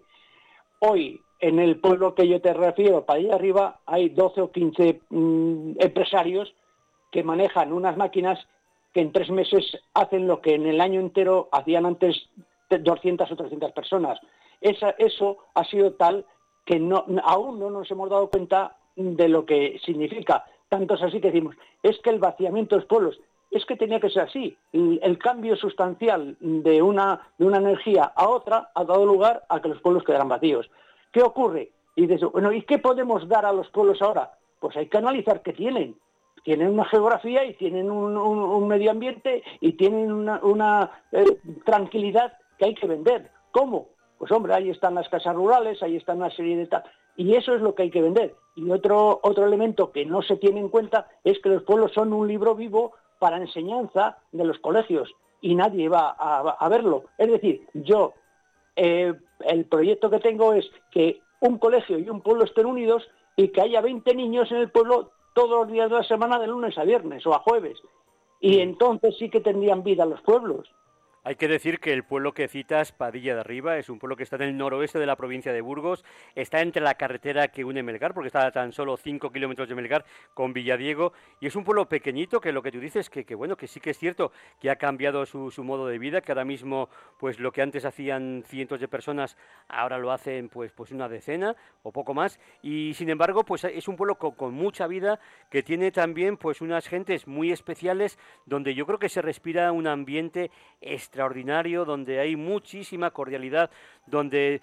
Hoy, 0.80 1.20
en 1.40 1.60
el 1.60 1.80
pueblo 1.80 2.14
que 2.14 2.28
yo 2.28 2.42
te 2.42 2.54
refiero, 2.54 3.06
para 3.06 3.20
allá 3.20 3.36
arriba, 3.36 3.80
hay 3.86 4.10
12 4.10 4.42
o 4.42 4.52
15 4.52 5.02
mm, 5.10 5.72
empresarios 5.80 6.54
que 7.12 7.24
manejan 7.24 7.74
unas 7.74 7.98
máquinas 7.98 8.40
que 8.94 9.02
en 9.02 9.12
tres 9.12 9.30
meses 9.30 9.78
hacen 9.94 10.28
lo 10.28 10.42
que 10.42 10.56
en 10.56 10.68
el 10.68 10.82
año 10.82 11.00
entero 11.00 11.50
hacían 11.52 11.86
antes 11.86 12.30
200 12.70 13.32
o 13.32 13.36
300 13.36 13.72
personas. 13.72 14.20
eso 14.62 15.38
ha 15.54 15.64
sido 15.66 15.94
tal 15.94 16.26
que 16.66 16.76
aún 17.24 17.60
no 17.60 17.70
nos 17.70 17.90
hemos 17.90 18.10
dado 18.10 18.30
cuenta 18.30 18.76
de 18.96 19.30
lo 19.30 19.46
que 19.46 19.80
significa. 19.86 20.46
Tanto 20.70 20.96
es 20.96 21.02
así 21.02 21.22
que 21.22 21.32
decimos, 21.32 21.56
es 21.84 21.98
que 22.00 22.10
el 22.10 22.20
vaciamiento 22.20 22.76
de 22.76 22.82
los 22.82 22.90
pueblos, 22.90 23.20
es 23.52 23.66
que 23.66 23.78
tenía 23.78 24.00
que 24.00 24.10
ser 24.10 24.24
así. 24.24 24.58
El, 24.74 25.18
cambio 25.18 25.56
sustancial 25.56 26.36
de 26.40 26.82
una, 26.82 27.22
de 27.38 27.46
una 27.46 27.58
energía 27.58 28.12
a 28.16 28.28
otra 28.28 28.72
ha 28.76 28.84
dado 28.84 29.06
lugar 29.06 29.46
a 29.50 29.62
que 29.62 29.70
los 29.70 29.82
pueblos 29.82 30.04
quedaran 30.04 30.28
vacíos. 30.28 30.70
¿Qué 31.12 31.22
ocurre? 31.22 31.72
Y 31.96 32.06
dices, 32.06 32.30
bueno, 32.32 32.52
¿y 32.52 32.64
qué 32.64 32.78
podemos 32.78 33.28
dar 33.28 33.46
a 33.46 33.54
los 33.54 33.70
pueblos 33.70 34.02
ahora? 34.02 34.38
Pues 34.60 34.76
hay 34.76 34.88
que 34.88 34.98
analizar 34.98 35.42
qué 35.42 35.54
tienen. 35.54 35.96
Tienen 36.44 36.70
una 36.70 36.86
geografía 36.86 37.46
y 37.46 37.54
tienen 37.56 37.90
un, 37.90 38.68
medio 38.68 38.92
ambiente 38.92 39.44
y 39.60 39.74
tienen 39.74 40.12
una, 40.12 40.92
eh, 41.12 41.40
tranquilidad 41.66 42.34
que 42.58 42.66
hay 42.66 42.76
que 42.76 42.88
vender. 42.88 43.32
¿Cómo? 43.52 43.88
Pues 44.18 44.32
hombre, 44.32 44.54
ahí 44.54 44.70
están 44.70 44.96
las 44.96 45.10
casas 45.10 45.36
rurales, 45.36 45.82
ahí 45.82 45.96
están 45.96 46.18
una 46.18 46.30
serie 46.30 46.58
de... 46.58 46.70
Y 47.18 47.36
eso 47.36 47.56
es 47.56 47.62
lo 47.62 47.76
que 47.76 47.84
hay 47.84 47.90
que 47.90 48.02
vender. 48.02 48.36
Y 48.56 48.70
otro, 48.72 49.20
otro 49.24 49.46
elemento 49.46 49.92
que 49.92 50.06
no 50.06 50.22
se 50.22 50.38
tiene 50.38 50.60
en 50.60 50.70
cuenta 50.70 51.08
es 51.24 51.40
que 51.40 51.50
los 51.50 51.64
pueblos 51.64 51.92
son 51.94 52.14
un 52.14 52.28
libro 52.28 52.56
vivo 52.56 52.94
para 53.20 53.38
enseñanza 53.38 54.20
de 54.32 54.46
los 54.46 54.60
colegios 54.60 55.14
y 55.42 55.56
nadie 55.56 55.90
va 55.90 56.10
a, 56.10 56.70
verlo. 56.70 57.06
Es 57.18 57.30
decir, 57.30 57.68
yo, 57.74 58.14
eh, 58.76 59.14
el 59.42 59.66
proyecto 59.66 60.10
que 60.10 60.20
tengo 60.20 60.54
es 60.54 60.70
que 60.92 61.20
un 61.40 61.58
colegio 61.58 62.00
y 62.00 62.10
un 62.10 62.22
pueblo 62.22 62.46
estén 62.46 62.66
unidos 62.66 63.08
y 63.36 63.50
que 63.50 63.62
haya 63.62 63.82
20 63.82 64.16
niños 64.16 64.52
en 64.52 64.58
el 64.58 64.72
pueblo 64.72 65.12
todos 65.34 65.52
los 65.52 65.72
días 65.72 65.90
de 65.90 65.98
la 65.98 66.04
semana, 66.04 66.40
de 66.40 66.48
lunes 66.48 66.78
a 66.78 66.84
viernes 66.84 67.26
o 67.26 67.34
a 67.34 67.40
jueves. 67.40 67.80
Y 68.40 68.58
mm. 68.58 68.62
entonces 68.62 69.16
sí 69.18 69.30
que 69.30 69.42
tendrían 69.42 69.84
vida 69.84 70.06
los 70.06 70.22
pueblos. 70.22 70.70
Hay 71.28 71.36
que 71.36 71.50
decir 71.50 71.82
que 71.82 71.92
el 71.92 72.06
pueblo 72.06 72.34
que 72.34 72.48
citas, 72.48 72.94
Padilla 72.94 73.34
de 73.34 73.42
Arriba, 73.42 73.78
es 73.78 73.90
un 73.90 74.00
pueblo 74.00 74.16
que 74.16 74.24
está 74.24 74.38
en 74.38 74.44
el 74.44 74.56
noroeste 74.56 74.98
de 74.98 75.06
la 75.06 75.18
provincia 75.18 75.52
de 75.52 75.60
Burgos, 75.60 76.06
está 76.36 76.62
entre 76.62 76.82
la 76.82 76.96
carretera 76.96 77.50
que 77.50 77.66
une 77.66 77.84
Melgar, 77.84 78.14
porque 78.14 78.28
está 78.28 78.46
a 78.46 78.52
tan 78.54 78.72
solo 78.72 78.96
5 78.96 79.30
kilómetros 79.34 79.68
de 79.68 79.76
Melgar 79.76 80.06
con 80.34 80.54
Villadiego, 80.54 81.12
y 81.42 81.48
es 81.48 81.58
un 81.58 81.66
pueblo 81.66 81.90
pequeñito 81.90 82.40
que 82.40 82.54
lo 82.54 82.64
que 82.64 82.72
tú 82.72 82.80
dices, 82.80 83.10
que, 83.10 83.26
que 83.26 83.36
bueno, 83.36 83.58
que 83.58 83.68
sí 83.68 83.82
que 83.82 83.90
es 83.90 83.98
cierto 83.98 84.32
que 84.62 84.70
ha 84.70 84.78
cambiado 84.78 85.26
su, 85.26 85.52
modo 85.66 85.88
de 85.88 86.00
vida, 86.00 86.22
que 86.22 86.32
ahora 86.32 86.46
mismo, 86.46 86.88
pues 87.20 87.42
lo 87.42 87.52
que 87.52 87.62
antes 87.62 87.84
hacían 87.84 88.46
cientos 88.48 88.80
de 88.80 88.88
personas, 88.88 89.36
ahora 89.68 89.98
lo 89.98 90.14
hacen 90.14 90.48
pues, 90.48 90.72
pues 90.72 90.94
una 90.94 91.10
decena 91.10 91.58
o 91.84 91.92
poco 91.92 92.14
más, 92.14 92.40
y 92.62 92.94
sin 92.94 93.10
embargo, 93.10 93.44
pues 93.44 93.66
es 93.66 93.90
un 93.90 93.98
pueblo 93.98 94.16
con, 94.16 94.54
mucha 94.54 94.88
vida, 94.88 95.20
que 95.52 95.62
tiene 95.62 95.92
también 95.92 96.38
pues 96.38 96.62
unas 96.62 96.88
gentes 96.88 97.28
muy 97.28 97.52
especiales, 97.52 98.18
donde 98.46 98.74
yo 98.74 98.86
creo 98.86 98.98
que 98.98 99.10
se 99.10 99.22
respira 99.22 99.74
un 99.74 99.88
ambiente 99.88 100.52
extraordinario 100.80 101.17
extraordinario, 101.18 101.84
donde 101.84 102.20
hay 102.20 102.36
muchísima 102.36 103.10
cordialidad, 103.10 103.72
donde 104.06 104.62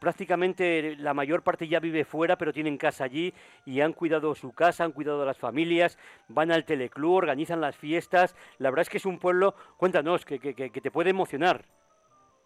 prácticamente 0.00 0.96
la 0.96 1.12
mayor 1.12 1.42
parte 1.42 1.68
ya 1.68 1.80
vive 1.80 2.06
fuera, 2.06 2.36
pero 2.36 2.50
tienen 2.50 2.78
casa 2.78 3.04
allí 3.04 3.34
y 3.66 3.82
han 3.82 3.92
cuidado 3.92 4.34
su 4.34 4.52
casa, 4.52 4.84
han 4.84 4.92
cuidado 4.92 5.20
de 5.20 5.26
las 5.26 5.36
familias, 5.36 5.98
van 6.28 6.50
al 6.50 6.64
teleclub, 6.64 7.12
organizan 7.12 7.60
las 7.60 7.76
fiestas. 7.76 8.34
La 8.56 8.70
verdad 8.70 8.82
es 8.82 8.88
que 8.88 8.96
es 8.96 9.04
un 9.04 9.18
pueblo, 9.18 9.54
cuéntanos, 9.76 10.24
que, 10.24 10.38
te 10.38 10.90
puede 10.90 11.10
emocionar. 11.10 11.62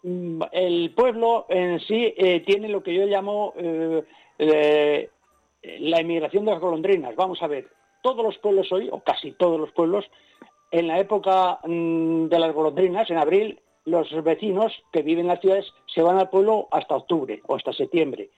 Mm, 0.03 0.41
el 0.51 0.93
pueblo 0.93 1.45
en 1.47 1.79
sí 1.79 2.13
eh, 2.17 2.41
tiene 2.41 2.67
lo 2.67 2.83
que 2.83 2.93
yo 2.93 3.05
llamo 3.05 3.53
eh, 3.55 4.03
eh, 4.39 5.09
la 5.79 5.99
emigración 5.99 6.43
de 6.43 6.51
las 6.51 6.59
golondrinas. 6.59 7.15
Vamos 7.15 7.41
a 7.41 7.47
ver, 7.47 7.69
todos 8.03 8.25
los 8.25 8.37
pueblos 8.39 8.69
hoy, 8.73 8.89
o 8.91 8.99
casi 8.99 9.31
todos 9.31 9.57
los 9.57 9.71
pueblos, 9.71 10.03
en 10.71 10.87
la 10.87 10.99
época 10.99 11.59
mm, 11.63 12.27
de 12.27 12.39
las 12.39 12.53
golondrinas, 12.53 13.09
en 13.09 13.17
abril, 13.17 13.59
los 13.85 14.11
vecinos 14.23 14.73
que 14.91 15.01
viven 15.01 15.25
en 15.25 15.29
las 15.29 15.39
ciudades 15.39 15.65
se 15.93 16.01
van 16.01 16.17
al 16.17 16.29
pueblo 16.29 16.67
hasta 16.71 16.95
octubre 16.95 17.41
o 17.47 17.55
hasta 17.55 17.71
septiembre. 17.71 18.29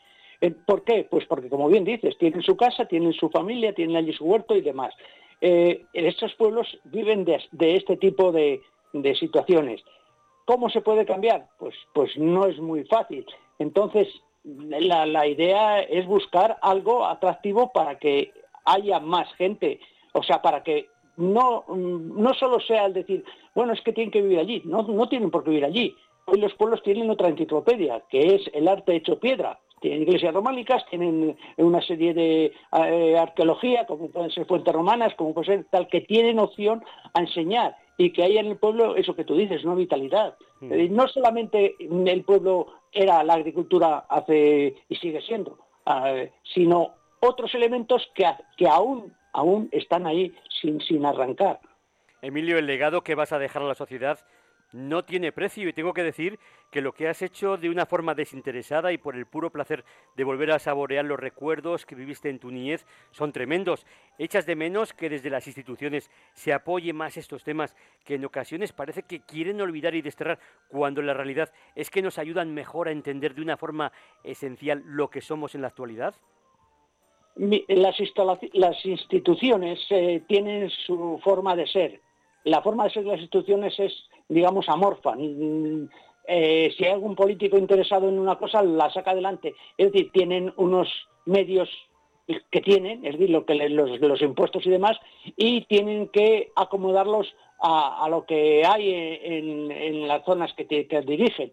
Eh, 0.42 0.52
¿Por 0.52 0.84
qué? 0.84 1.08
Pues 1.10 1.26
porque, 1.26 1.50
como 1.50 1.68
bien 1.68 1.84
dices, 1.84 2.18
tienen 2.18 2.44
su 2.44 2.56
casa, 2.56 2.86
tienen 2.86 3.14
su 3.14 3.30
familia, 3.30 3.74
tienen 3.74 3.96
allí 3.96 4.14
su 4.14 4.26
huerto 4.26 4.56
y 4.56 4.62
demás. 4.62 4.94
Eh, 5.42 5.86
estos 5.94 6.36
pueblos 6.36 6.68
viven 6.86 7.26
de, 7.26 7.42
este 7.76 7.98
tipo 7.98 8.32
de, 8.32 8.62
situaciones. 9.20 9.82
¿Cómo 10.46 10.70
se 10.70 10.82
puede 10.82 11.06
cambiar? 11.06 11.48
Pues, 11.58 11.76
pues 11.94 12.16
no 12.18 12.46
es 12.46 12.60
muy 12.60 12.84
fácil. 12.86 13.26
Entonces, 13.58 14.08
la, 14.44 15.06
la 15.06 15.28
idea 15.28 15.82
es 15.82 16.06
buscar 16.06 16.58
algo 16.62 17.06
atractivo 17.06 17.72
para 17.72 17.98
que 17.98 18.32
haya 18.66 19.00
más 19.00 19.32
gente, 19.34 19.80
o 20.14 20.24
sea, 20.24 20.42
para 20.42 20.64
que 20.64 20.88
no, 21.20 21.66
no 21.68 22.34
solo 22.34 22.60
sea 22.62 22.86
el 22.86 22.94
decir, 22.94 23.24
bueno, 23.54 23.74
es 23.74 23.82
que 23.82 23.94
tienen 23.94 24.12
que 24.12 24.22
vivir 24.22 24.40
allí, 24.40 24.62
no, 24.66 24.84
no 24.84 25.10
tienen 25.10 25.30
por 25.30 25.44
qué 25.44 25.50
vivir 25.50 25.66
allí. 25.66 25.96
Hoy 26.26 26.40
los 26.40 26.54
pueblos 26.54 26.82
tienen 26.84 27.10
otra 27.10 27.28
enciclopedia, 27.28 28.04
que 28.10 28.36
es 28.36 28.42
el 28.54 28.68
arte 28.68 28.96
hecho 28.96 29.20
piedra. 29.20 29.60
tienen 29.82 30.04
iglesias 30.04 30.34
románicas, 30.34 30.86
tienen 30.90 31.38
una 31.58 31.82
serie 31.82 32.14
de 32.14 32.54
eh, 32.72 33.18
arqueología, 33.18 33.86
como 33.86 34.10
pueden 34.10 34.32
ser 34.32 34.46
fuentes 34.46 34.74
romanas, 34.74 35.14
como 35.16 35.34
puede 35.34 35.48
ser 35.48 35.66
tal, 35.70 35.88
que 35.88 36.02
tienen 36.02 36.40
opción 36.40 36.84
a 37.14 37.20
enseñar 37.20 37.76
y 37.98 38.14
que 38.14 38.24
hay 38.24 38.38
en 38.38 38.48
el 38.48 38.58
pueblo 38.58 38.96
eso 38.96 39.16
que 39.16 39.26
tú 39.26 39.36
dices, 39.36 39.66
una 39.66 39.76
vitalidad. 39.76 40.36
Mm. 40.62 40.96
No 40.96 41.08
solamente 41.10 41.76
el 41.80 42.24
pueblo 42.24 42.68
era 42.94 43.24
la 43.24 43.34
agricultura 43.34 44.06
hace 44.10 44.76
y 44.88 44.96
sigue 44.96 45.22
siendo, 45.22 45.58
ah, 45.86 46.14
sino 46.54 46.94
otros 47.20 47.54
elementos 47.56 48.10
que, 48.16 48.26
que 48.56 48.68
aún, 48.68 49.14
aún 49.34 49.70
están 49.72 50.08
ahí 50.08 50.36
sin, 50.62 50.82
sin 50.82 51.06
arrancar. 51.06 51.60
Emilio, 52.22 52.58
el 52.58 52.66
legado 52.66 53.02
que 53.02 53.16
vas 53.16 53.32
a 53.32 53.40
dejar 53.40 53.62
a 53.62 53.68
la 53.68 53.76
sociedad 53.76 54.20
no 54.72 55.04
tiene 55.04 55.32
precio 55.32 55.68
y 55.68 55.74
tengo 55.74 55.94
que 55.94 56.04
decir 56.04 56.40
que 56.72 56.82
lo 56.82 56.94
que 56.94 57.08
has 57.08 57.22
hecho 57.22 57.58
de 57.58 57.70
una 57.70 57.86
forma 57.86 58.14
desinteresada 58.14 58.92
y 58.92 58.98
por 58.98 59.16
el 59.16 59.26
puro 59.26 59.50
placer 59.52 59.84
de 60.16 60.24
volver 60.24 60.52
a 60.52 60.60
saborear 60.60 61.06
los 61.06 61.20
recuerdos 61.20 61.86
que 61.86 61.96
viviste 61.96 62.30
en 62.30 62.40
tu 62.40 62.52
niñez 62.52 62.86
son 63.12 63.32
tremendos. 63.32 63.86
Echas 64.20 64.46
de 64.46 64.56
menos 64.56 64.94
que 64.94 65.10
desde 65.10 65.30
las 65.30 65.48
instituciones 65.48 66.12
se 66.34 66.54
apoye 66.54 66.94
más 66.94 67.18
estos 67.18 67.44
temas 67.44 67.76
que 68.06 68.16
en 68.16 68.26
ocasiones 68.26 68.74
parece 68.74 69.04
que 69.04 69.22
quieren 69.22 69.60
olvidar 69.62 69.96
y 69.96 70.02
desterrar 70.02 70.40
cuando 70.68 71.02
la 71.02 71.14
realidad 71.14 71.52
es 71.76 71.90
que 71.90 72.02
nos 72.02 72.20
ayudan 72.20 72.54
mejor 72.54 72.88
a 72.88 72.92
entender 72.92 73.34
de 73.34 73.42
una 73.42 73.58
forma 73.58 73.92
esencial 74.24 74.84
lo 74.86 75.10
que 75.10 75.22
somos 75.22 75.56
en 75.56 75.62
la 75.62 75.70
actualidad. 75.70 76.16
Las, 77.68 77.96
las 78.54 78.86
instituciones 78.86 79.80
eh, 79.90 80.22
tienen 80.28 80.70
su 80.70 81.20
forma 81.24 81.56
de 81.56 81.68
ser. 81.68 82.02
La 82.44 82.62
forma 82.62 82.84
de 82.86 82.90
ser 82.92 83.04
de 83.04 83.12
las 83.12 83.20
instituciones 83.20 83.80
es 83.80 83.94
digamos, 84.30 84.70
amorfa. 84.70 85.16
Eh, 86.28 86.74
si 86.78 86.86
hay 86.86 86.92
algún 86.92 87.16
político 87.16 87.58
interesado 87.58 88.08
en 88.08 88.20
una 88.20 88.38
cosa, 88.38 88.62
la 88.64 88.92
saca 88.92 89.12
adelante. 89.12 89.56
Es 89.78 89.92
decir, 89.92 90.12
tienen 90.12 90.54
unos 90.56 90.88
medios 91.26 91.68
que 92.52 92.62
tienen, 92.62 93.04
es 93.04 93.14
decir, 93.14 93.32
lo 93.32 93.44
que 93.44 93.56
los, 93.56 94.00
los 94.00 94.22
impuestos 94.22 94.64
y 94.66 94.70
demás, 94.70 94.98
y 95.36 95.66
tienen 95.66 96.10
que 96.10 96.52
acomodarlos 96.56 97.34
a, 97.60 98.08
lo 98.10 98.26
que 98.26 98.64
hay 98.66 98.94
en, 98.94 100.08
las 100.08 100.24
zonas 100.24 100.54
que, 100.54 100.64
te, 100.64 101.02
dirigen. 101.02 101.52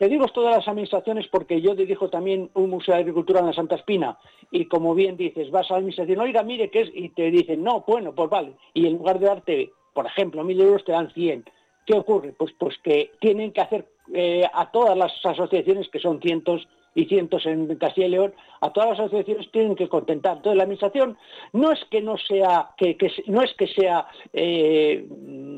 Te 0.00 0.08
digo 0.08 0.24
esto 0.24 0.40
de 0.40 0.52
las 0.52 0.66
administraciones 0.66 1.28
porque 1.28 1.60
yo 1.60 1.74
dirijo 1.74 2.08
también 2.08 2.50
un 2.54 2.70
museo 2.70 2.94
de 2.94 3.02
agricultura 3.02 3.40
en 3.40 3.46
la 3.48 3.52
Santa 3.52 3.74
Espina 3.74 4.18
y 4.50 4.64
como 4.64 4.94
bien 4.94 5.18
dices, 5.18 5.50
vas 5.50 5.70
a 5.70 5.74
la 5.74 5.80
administración, 5.80 6.20
oiga, 6.20 6.42
mire 6.42 6.70
qué 6.70 6.80
es, 6.80 6.90
y 6.94 7.10
te 7.10 7.30
dicen, 7.30 7.62
no, 7.62 7.84
bueno, 7.86 8.14
pues 8.14 8.30
vale, 8.30 8.54
y 8.72 8.86
en 8.86 8.94
lugar 8.94 9.18
de 9.18 9.26
darte, 9.26 9.72
por 9.92 10.06
ejemplo, 10.06 10.42
mil 10.42 10.58
euros 10.58 10.86
te 10.86 10.92
dan 10.92 11.12
100. 11.12 11.44
¿Qué 11.84 11.92
ocurre? 11.92 12.32
Pues, 12.32 12.50
pues 12.58 12.78
que 12.82 13.10
tienen 13.20 13.52
que 13.52 13.60
hacer 13.60 13.88
eh, 14.14 14.48
a 14.50 14.70
todas 14.70 14.96
las 14.96 15.12
asociaciones, 15.22 15.90
que 15.90 15.98
son 15.98 16.18
cientos 16.22 16.66
y 16.94 17.04
cientos 17.06 17.46
en 17.46 17.74
Castilla 17.76 18.06
y 18.06 18.10
León, 18.10 18.34
a 18.60 18.70
todas 18.72 18.90
las 18.90 19.00
asociaciones 19.00 19.50
tienen 19.52 19.76
que 19.76 19.88
contentar. 19.88 20.36
Entonces 20.36 20.56
la 20.56 20.64
administración 20.64 21.16
no 21.52 21.70
es 21.70 21.84
que 21.90 22.00
no 22.02 22.16
sea, 22.18 22.70
que, 22.76 22.96
no 23.26 23.42
es 23.42 23.54
que 23.54 23.66
sea 23.68 24.06
eh, 24.32 25.06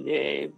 eh, 0.07 0.51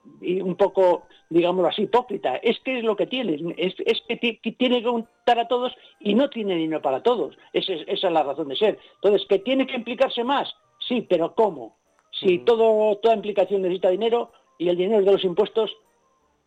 un 0.42 0.56
poco, 0.56 1.06
digámoslo 1.30 1.68
así, 1.68 1.82
hipócrita, 1.82 2.36
es 2.36 2.58
que 2.60 2.78
es 2.78 2.84
lo 2.84 2.96
que 2.96 3.06
tiene, 3.06 3.54
es, 3.56 3.74
que, 4.08 4.16
tiene 4.52 4.78
que 4.78 4.84
contar 4.84 5.38
a 5.38 5.48
todos 5.48 5.72
y 6.00 6.14
no 6.14 6.28
tiene 6.28 6.56
dinero 6.56 6.82
para 6.82 7.02
todos. 7.02 7.36
Esa 7.52 7.74
es, 7.74 7.82
esa 7.86 8.08
es 8.08 8.12
la 8.12 8.22
razón 8.22 8.48
de 8.48 8.56
ser. 8.56 8.78
Entonces, 8.96 9.26
¿que 9.28 9.38
tiene 9.38 9.66
que 9.66 9.76
implicarse 9.76 10.24
más? 10.24 10.52
Sí, 10.88 11.06
pero 11.08 11.34
¿cómo? 11.34 11.76
Si 12.10 12.38
todo, 12.40 12.96
toda 12.98 13.14
implicación 13.14 13.62
necesita 13.62 13.90
dinero, 13.90 14.30
y 14.58 14.68
el 14.68 14.76
dinero 14.76 15.04
de 15.04 15.12
los 15.12 15.24
impuestos, 15.24 15.76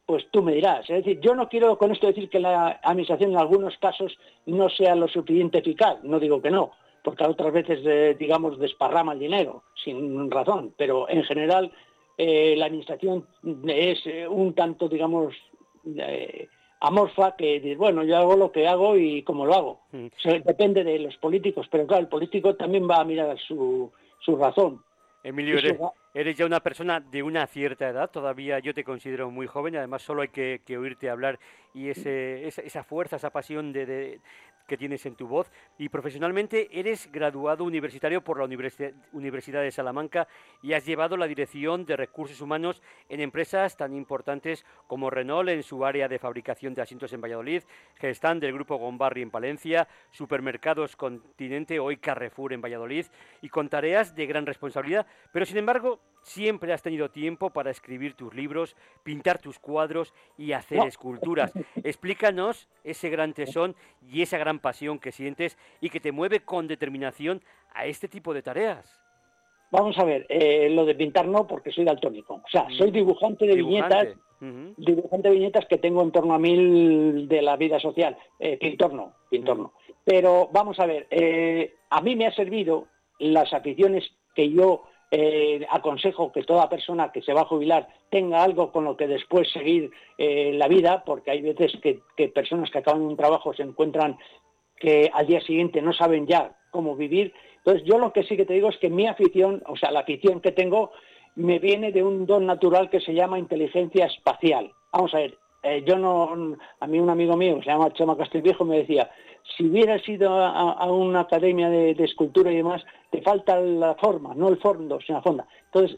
pues 0.08 0.26
tú 0.32 0.42
me 0.42 0.54
dirás. 0.54 0.90
Es 0.90 1.04
decir, 1.04 1.20
yo 1.20 1.36
no 1.36 1.50
quiero 1.50 1.78
con 1.78 1.92
esto 1.92 2.08
decir 2.08 2.30
que 2.30 2.40
la 2.40 2.80
administración 2.82 3.32
en 3.32 3.38
algunos 3.38 3.78
casos 3.78 4.18
no 4.46 4.70
sea 4.70 4.96
lo 4.96 5.08
suficiente 5.10 5.60
eficaz, 5.60 6.02
no 6.02 6.18
digo 6.18 6.42
que 6.42 6.50
no, 6.50 6.72
porque 7.04 7.26
otras 7.26 7.52
veces, 7.52 7.82
eh, 7.86 8.16
digamos, 8.18 8.58
desparrama 8.58 9.14
el 9.14 9.20
dinero 9.20 9.64
sin 9.84 10.32
razón, 10.32 10.74
pero 10.78 11.10
en 11.10 11.24
general 11.26 11.74
eh, 12.18 12.56
la 12.58 12.68
administración 12.68 13.28
es 13.68 14.00
eh, 14.06 14.26
un 14.28 14.54
tanto, 14.54 14.88
digamos, 14.88 15.36
amorfa 16.80 17.36
que 17.36 17.76
bueno, 17.78 18.04
yo 18.04 18.18
hago 18.18 18.36
lo 18.38 18.52
que 18.52 18.66
hago 18.66 18.96
y 18.96 19.24
cómo 19.24 19.46
lo 19.46 19.54
hago. 19.54 19.80
Mm. 19.92 20.08
depende 20.46 20.86
de 20.86 21.00
los 21.00 21.18
políticos, 21.18 21.68
pero 21.70 21.86
claro, 21.86 22.04
el 22.04 22.10
político 22.10 22.56
también 22.56 22.90
va 22.90 23.02
a 23.02 23.06
mirar 23.06 23.38
su, 23.40 23.92
su 24.20 24.38
razón. 24.38 24.82
Emilio, 25.27 25.60
eres, 26.13 26.38
ya 26.38 26.46
una 26.46 26.62
persona 26.62 27.01
de 27.01 27.22
una 27.22 27.46
cierta 27.48 27.89
edad, 27.89 28.10
todavía 28.10 28.60
yo 28.60 28.74
te 28.74 28.86
considero 28.86 29.29
muy 29.29 29.46
joven, 29.46 29.75
además 29.75 30.01
solo 30.01 30.22
hay 30.22 30.29
que, 30.29 30.77
oírte 30.77 31.10
hablar 31.10 31.38
y 31.74 31.89
ese, 31.89 32.48
esa, 32.48 32.84
fuerza, 32.86 33.18
esa 33.18 33.29
pasión 33.29 33.74
de, 33.74 34.22
que 34.68 34.77
tienes 34.77 35.06
en 35.06 35.16
tu 35.16 35.27
voz. 35.27 35.51
Y 35.77 35.90
profesionalmente 35.90 36.68
eres 36.72 37.12
graduado 37.12 37.64
universitario 37.64 38.24
por 38.24 38.38
la 38.38 38.44
Universidad 38.44 39.62
de 39.62 39.72
Salamanca 39.72 40.27
y 40.62 40.74
has 40.74 40.86
llevado 40.86 41.18
la 41.18 41.27
dirección 41.27 41.86
de 41.86 41.96
recursos 41.96 42.42
humanos 42.42 42.82
en 43.10 43.22
empresas 43.22 43.77
tan 43.77 43.94
importantes 43.94 44.66
como 44.86 45.10
Renault 45.10 45.50
en 45.50 45.64
su 45.64 45.86
área 45.86 46.08
de 46.08 46.20
fabricación 46.20 46.74
de 46.74 46.82
asientos 46.82 47.14
en 47.14 47.22
Valladolid, 47.22 47.64
Gestan 47.96 48.40
del 48.40 48.53
grupo 48.53 48.77
Gombarri 48.77 49.22
en 49.22 49.32
Palencia, 49.32 49.88
Supermercados 50.12 50.96
Continente, 50.96 51.80
hoy 51.80 51.98
Carrefour 51.98 52.53
en 52.53 52.62
Valladolid, 52.62 53.06
y 53.42 53.50
con 53.50 53.70
tareas 53.70 54.16
de 54.16 54.25
gran 54.25 54.46
responsabilidad. 54.46 55.08
Pero 55.32 55.46
sin 55.46 55.58
embargo, 55.58 56.00
siempre 56.27 56.74
has 56.74 56.83
tenido 56.83 57.09
tiempo 57.09 57.50
para 57.51 57.72
escribir 57.72 58.13
tus 58.13 58.33
libros, 58.35 58.75
pintar 59.03 59.40
tus 59.40 59.59
cuadros 59.59 60.13
y 60.37 60.51
hacer 60.51 60.79
esculturas. 60.85 61.53
Explícanos 61.83 62.68
ese 62.83 63.09
gran 63.09 63.33
tesón 63.33 63.75
y 64.11 64.22
esa 64.22 64.37
gran 64.37 64.59
pasión 64.59 65.00
que 65.00 65.11
sientes 65.11 65.57
y 65.79 65.90
que 65.90 66.01
te 66.01 66.11
mueve 66.11 66.42
con 66.42 66.68
determinación 66.68 67.42
a 67.74 67.85
este 67.85 68.07
tipo 68.07 68.33
de 68.33 68.42
tareas. 68.42 69.00
Vamos 69.72 69.98
a 69.98 70.03
ver, 70.03 70.25
eh, 70.29 70.70
lo 70.70 70.85
de 70.85 70.96
pintar 70.96 71.27
no, 71.27 71.48
porque 71.48 71.72
soy 71.72 71.85
daltónico. 71.85 72.35
O 72.35 72.50
sea, 72.50 72.68
soy 72.77 72.90
mm. 72.90 72.94
dibujante 72.94 73.46
de 73.46 73.55
viñetas, 73.55 74.07
dibujante 74.77 75.29
de 75.29 75.35
viñetas 75.35 75.66
que 75.66 75.77
tengo 75.77 76.01
en 76.03 76.11
torno 76.11 76.33
a 76.33 76.40
mil 76.40 77.27
de 77.27 77.42
la 77.42 77.55
vida 77.55 77.79
social. 77.79 78.18
Eh, 78.40 78.57
pintor 78.57 78.94
no, 78.94 79.13
pintor 79.29 79.57
no. 79.57 79.74
Pero 80.03 80.50
vamos 80.51 80.79
a 80.79 80.85
ver, 80.85 81.07
eh, 81.09 81.75
a 81.90 82.01
mí 82.01 82.16
me 82.16 82.27
ha 82.27 82.33
servido 82.33 82.87
las 83.20 83.53
aficiones 83.53 84.03
que 84.35 84.50
yo 84.50 84.83
eh, 85.09 85.65
aconsejo 85.70 86.31
que 86.31 86.43
toda 86.43 86.70
persona 86.70 87.11
que 87.11 87.22
se 87.22 87.33
va 87.33 87.41
a 87.41 87.46
jubilar 87.46 87.87
tenga 88.09 88.43
algo 88.43 88.72
con 88.72 88.83
lo 88.83 88.98
que 88.98 89.07
después 89.07 89.50
seguir 89.51 89.91
eh, 90.17 90.51
la 90.53 90.67
vida, 90.67 91.03
porque 91.05 91.31
hay 91.31 91.41
veces 91.41 91.72
que, 91.81 92.27
personas 92.29 92.70
que 92.70 92.79
acaban 92.79 93.01
un 93.01 93.15
trabajo 93.15 93.53
se 93.53 93.63
encuentran 93.63 94.17
que 94.77 95.09
al 95.13 95.25
día 95.25 95.41
siguiente 95.41 95.81
no 95.81 95.93
saben 95.93 96.27
ya 96.27 96.55
cómo 96.72 96.96
vivir. 96.96 97.33
Entonces 97.57 97.83
yo 97.85 97.98
lo 97.98 98.11
que 98.11 98.24
sí 98.24 98.35
que 98.35 98.46
te 98.46 98.53
digo 98.53 98.70
es 98.70 98.77
que 98.77 98.89
mi 98.89 99.07
afición, 99.07 99.63
o 99.67 99.77
sea, 99.77 99.91
la 99.91 100.01
afición 100.01 100.41
que 100.41 100.51
tengo, 100.51 100.91
me 101.35 101.59
viene 101.59 101.91
de 101.91 102.03
un 102.03 102.25
don 102.25 102.46
natural 102.46 102.89
que 102.89 103.00
se 103.00 103.13
llama 103.13 103.39
inteligencia 103.39 104.05
espacial. 104.05 104.72
Vamos 104.91 105.13
a 105.13 105.20
ver, 105.20 105.37
eh, 105.63 105.83
yo 105.85 105.98
no, 105.98 106.55
a 106.79 106.87
mí 106.87 107.00
un 107.00 107.09
amigo 107.09 107.35
mío, 107.35 107.59
se 107.63 107.70
llama 107.70 107.91
Chema 107.93 108.17
Castilviejo, 108.17 108.63
me 108.65 108.79
decía, 108.79 109.09
si 109.55 109.65
hubieras 109.65 110.07
ido 110.07 110.33
a, 110.33 110.91
una 110.91 111.22
academia 111.22 111.70
de, 111.70 111.91
escultura 112.00 112.51
y 112.51 112.57
demás, 112.57 112.83
te 113.11 113.22
falta 113.22 113.59
la 113.59 113.96
forma, 113.96 114.33
no 114.35 114.50
el 114.50 114.57
fondo, 114.57 115.00
sino 115.00 115.20
la 115.20 115.24
fonda. 115.24 115.48
Entonces, 115.65 115.98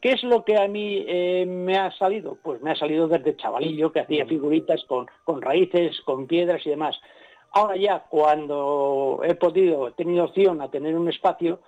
¿qué 0.00 0.12
es 0.12 0.22
lo 0.24 0.44
que 0.44 0.56
a 0.56 0.66
mí 0.66 1.04
eh, 1.06 1.46
me 1.46 1.78
ha 1.78 1.90
salido? 1.92 2.38
Pues 2.42 2.60
me 2.62 2.72
ha 2.72 2.76
salido 2.76 3.06
desde 3.06 3.36
chavalillo, 3.36 3.92
que 3.92 4.00
hacía 4.00 4.26
figuritas 4.26 4.84
con, 4.84 5.06
raíces, 5.40 6.00
con 6.04 6.26
piedras 6.26 6.66
y 6.66 6.70
demás. 6.70 6.98
Ahora 7.52 7.76
ya, 7.76 8.04
cuando 8.08 9.20
he 9.24 9.34
podido, 9.34 9.88
he 9.88 9.92
tenido 9.92 10.24
opción 10.24 10.60
a 10.60 10.70
tener 10.70 10.96
un 10.96 11.08
espacio, 11.08 11.60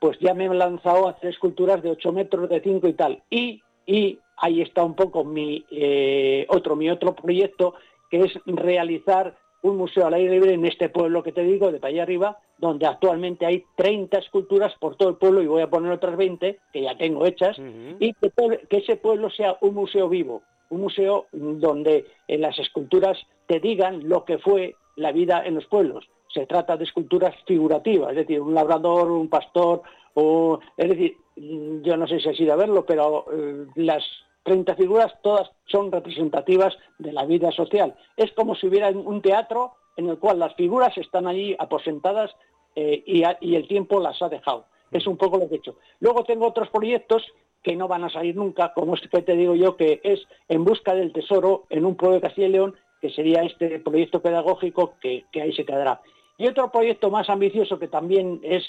pues 0.00 0.18
ya 0.20 0.34
me 0.34 0.46
he 0.46 0.54
lanzado 0.54 1.08
a 1.08 1.12
hacer 1.12 1.30
esculturas 1.30 1.82
de 1.82 1.90
8 1.90 2.12
metros, 2.12 2.48
de 2.48 2.60
5 2.60 2.88
y 2.88 2.92
tal. 2.94 3.22
Y, 3.28 3.62
y 3.86 4.18
ahí 4.40 4.60
está 4.62 4.82
un 4.82 4.94
poco 4.94 5.24
mi, 5.24 5.64
eh, 5.70 6.46
otro, 6.48 6.76
mi 6.76 6.90
otro 6.90 7.14
proyecto, 7.14 7.74
que 8.10 8.24
es 8.24 8.32
realizar 8.46 9.36
un 9.62 9.76
museo 9.76 10.06
al 10.06 10.14
aire 10.14 10.32
libre 10.32 10.54
en 10.54 10.64
este 10.64 10.88
pueblo 10.88 11.22
que 11.22 11.32
te 11.32 11.42
digo, 11.42 11.70
de 11.70 11.80
allá 11.82 12.02
arriba, 12.02 12.38
donde 12.58 12.86
actualmente 12.86 13.46
hay 13.46 13.64
30 13.76 14.18
esculturas 14.18 14.72
por 14.80 14.96
todo 14.96 15.10
el 15.10 15.16
pueblo 15.16 15.42
y 15.42 15.46
voy 15.46 15.62
a 15.62 15.70
poner 15.70 15.92
otras 15.92 16.16
20 16.16 16.58
que 16.72 16.82
ya 16.82 16.96
tengo 16.96 17.26
hechas, 17.26 17.58
y 17.98 18.14
que, 18.14 18.30
que, 18.68 18.76
ese 18.78 18.96
pueblo 18.96 19.30
sea 19.30 19.58
un 19.60 19.74
museo 19.74 20.08
vivo, 20.08 20.42
un 20.70 20.80
museo 20.80 21.26
donde 21.32 22.06
en 22.26 22.40
las 22.40 22.58
esculturas 22.58 23.18
te 23.46 23.60
digan 23.60 24.08
lo 24.08 24.24
que 24.24 24.38
fue 24.38 24.76
la 24.96 25.12
vida 25.12 25.42
en 25.44 25.54
los 25.56 25.66
pueblos. 25.66 26.08
Se 26.32 26.46
trata 26.46 26.76
de 26.76 26.84
esculturas 26.84 27.34
figurativas, 27.46 28.10
es 28.10 28.16
decir, 28.16 28.40
un 28.40 28.54
labrador, 28.54 29.10
un 29.10 29.28
pastor, 29.28 29.82
o, 30.14 30.58
es 30.76 30.88
decir, 30.88 31.16
yo 31.36 31.96
no 31.96 32.06
sé 32.06 32.20
si 32.20 32.28
has 32.28 32.40
ido 32.40 32.52
a 32.52 32.56
verlo, 32.56 32.84
pero 32.86 33.26
eh, 33.32 33.66
las 33.76 34.04
30 34.42 34.74
figuras, 34.76 35.12
todas 35.22 35.50
son 35.66 35.92
representativas 35.92 36.76
de 36.98 37.12
la 37.12 37.24
vida 37.24 37.52
social. 37.52 37.94
Es 38.16 38.32
como 38.32 38.54
si 38.54 38.66
hubiera 38.66 38.88
un 38.88 39.22
teatro 39.22 39.74
en 39.96 40.08
el 40.08 40.18
cual 40.18 40.38
las 40.38 40.54
figuras 40.54 40.96
están 40.96 41.26
allí 41.26 41.54
aposentadas 41.58 42.34
eh, 42.74 43.02
y, 43.06 43.54
el 43.54 43.68
tiempo 43.68 44.00
las 44.00 44.20
ha 44.22 44.28
dejado. 44.28 44.66
Es 44.90 45.06
un 45.06 45.16
poco 45.16 45.38
lo 45.38 45.48
que 45.48 45.56
he 45.56 45.58
hecho. 45.58 45.76
Luego 46.00 46.24
tengo 46.24 46.46
otros 46.46 46.68
proyectos 46.70 47.24
que 47.62 47.76
no 47.76 47.88
van 47.88 48.04
a 48.04 48.10
salir 48.10 48.36
nunca, 48.36 48.72
como 48.72 48.94
este 48.94 49.08
que 49.08 49.22
te 49.22 49.36
digo 49.36 49.54
yo, 49.54 49.76
que 49.76 50.00
es 50.02 50.20
En 50.48 50.64
busca 50.64 50.94
del 50.94 51.12
tesoro 51.12 51.64
en 51.68 51.84
un 51.84 51.96
pueblo 51.96 52.16
de 52.16 52.22
Castilla 52.22 52.48
y 52.48 52.52
León, 52.52 52.76
que 53.00 53.10
sería 53.10 53.42
este 53.42 53.78
proyecto 53.80 54.20
pedagógico 54.22 54.94
que, 55.00 55.24
ahí 55.34 55.52
se 55.52 55.64
quedará. 55.64 56.00
Y 56.38 56.46
otro 56.46 56.70
proyecto 56.70 57.10
más 57.10 57.28
ambicioso 57.28 57.78
que 57.78 57.88
también 57.88 58.40
es, 58.42 58.64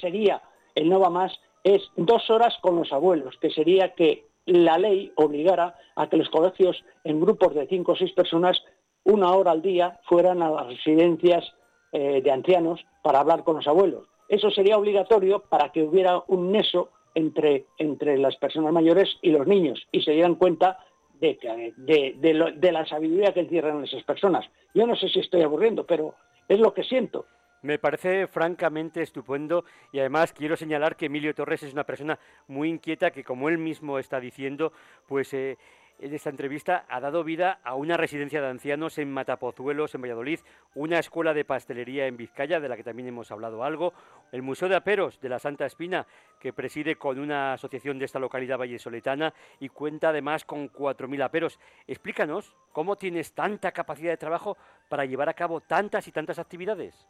sería 0.00 0.42
el 0.74 0.88
No 0.88 0.98
Va 0.98 1.10
Más 1.10 1.32
es 1.62 1.82
dos 1.96 2.28
horas 2.30 2.56
con 2.60 2.76
los 2.76 2.92
abuelos, 2.92 3.36
que 3.40 3.50
sería 3.50 3.94
que 3.94 4.26
la 4.46 4.78
ley 4.78 5.12
obligara 5.16 5.76
a 5.96 6.08
que 6.08 6.16
los 6.16 6.28
colegios 6.30 6.84
en 7.04 7.20
grupos 7.20 7.54
de 7.54 7.66
cinco 7.66 7.92
o 7.92 7.96
seis 7.96 8.12
personas 8.12 8.62
una 9.04 9.32
hora 9.32 9.50
al 9.50 9.62
día 9.62 10.00
fueran 10.04 10.42
a 10.42 10.50
las 10.50 10.66
residencias 10.66 11.44
eh, 11.92 12.22
de 12.22 12.30
ancianos 12.30 12.80
para 13.02 13.20
hablar 13.20 13.44
con 13.44 13.56
los 13.56 13.66
abuelos. 13.66 14.06
Eso 14.28 14.50
sería 14.50 14.78
obligatorio 14.78 15.40
para 15.40 15.70
que 15.70 15.82
hubiera 15.82 16.22
un 16.28 16.52
neso 16.52 16.90
entre, 17.14 17.66
entre 17.78 18.16
las 18.18 18.36
personas 18.36 18.72
mayores 18.72 19.18
y 19.20 19.30
los 19.30 19.46
niños 19.46 19.86
y 19.92 20.02
se 20.02 20.12
dieran 20.12 20.36
cuenta 20.36 20.78
de, 21.20 21.74
de, 21.76 22.72
la 22.72 22.86
sabiduría 22.86 23.32
que 23.32 23.40
encierran 23.40 23.84
esas 23.84 24.02
personas. 24.02 24.44
Yo 24.74 24.86
no 24.86 24.96
sé 24.96 25.08
si 25.08 25.20
estoy 25.20 25.42
aburriendo, 25.42 25.86
pero 25.86 26.14
es 26.48 26.58
lo 26.58 26.74
que 26.74 26.82
siento. 26.82 27.26
Me 27.62 27.78
parece 27.78 28.26
francamente 28.26 29.02
estupendo 29.02 29.64
y 29.92 30.00
además 30.00 30.32
quiero 30.32 30.56
señalar 30.56 30.96
que 30.96 31.06
Emilio 31.06 31.32
Torres 31.32 31.62
es 31.62 31.72
una 31.72 31.84
persona 31.84 32.18
muy 32.48 32.68
inquieta 32.68 33.12
que, 33.12 33.22
como 33.22 33.48
él 33.48 33.56
mismo 33.56 34.00
está 34.00 34.18
diciendo, 34.18 34.72
pues 35.06 35.32
eh, 35.32 35.56
en 36.00 36.12
esta 36.12 36.30
entrevista 36.30 36.84
ha 36.88 36.98
dado 36.98 37.22
vida 37.22 37.60
a 37.62 37.76
una 37.76 37.96
residencia 37.96 38.42
de 38.42 38.48
ancianos 38.48 38.98
en 38.98 39.12
Matapozuelos, 39.12 39.94
en 39.94 40.02
Valladolid, 40.02 40.40
una 40.74 40.98
escuela 40.98 41.32
de 41.32 41.44
pastelería 41.44 42.08
en 42.08 42.16
Vizcaya, 42.16 42.58
de 42.58 42.68
la 42.68 42.76
que 42.76 42.82
también 42.82 43.06
hemos 43.06 43.30
hablado 43.30 43.62
algo, 43.62 43.92
el 44.32 44.42
Museo 44.42 44.68
de 44.68 44.74
Aperos 44.74 45.20
de 45.20 45.28
la 45.28 45.38
Santa 45.38 45.64
Espina, 45.64 46.04
que 46.40 46.52
preside 46.52 46.96
con 46.96 47.20
una 47.20 47.52
asociación 47.52 47.96
de 48.00 48.06
esta 48.06 48.18
localidad 48.18 48.58
vallesoletana 48.58 49.32
y 49.60 49.68
cuenta 49.68 50.08
además 50.08 50.44
con 50.44 50.68
4.000 50.68 51.22
aperos. 51.22 51.60
Explícanos 51.86 52.56
cómo 52.72 52.96
tienes 52.96 53.32
tanta 53.32 53.70
capacidad 53.70 54.10
de 54.10 54.16
trabajo 54.16 54.56
para 54.88 55.04
llevar 55.04 55.28
a 55.28 55.34
cabo 55.34 55.60
tantas 55.60 56.08
y 56.08 56.10
tantas 56.10 56.40
actividades. 56.40 57.06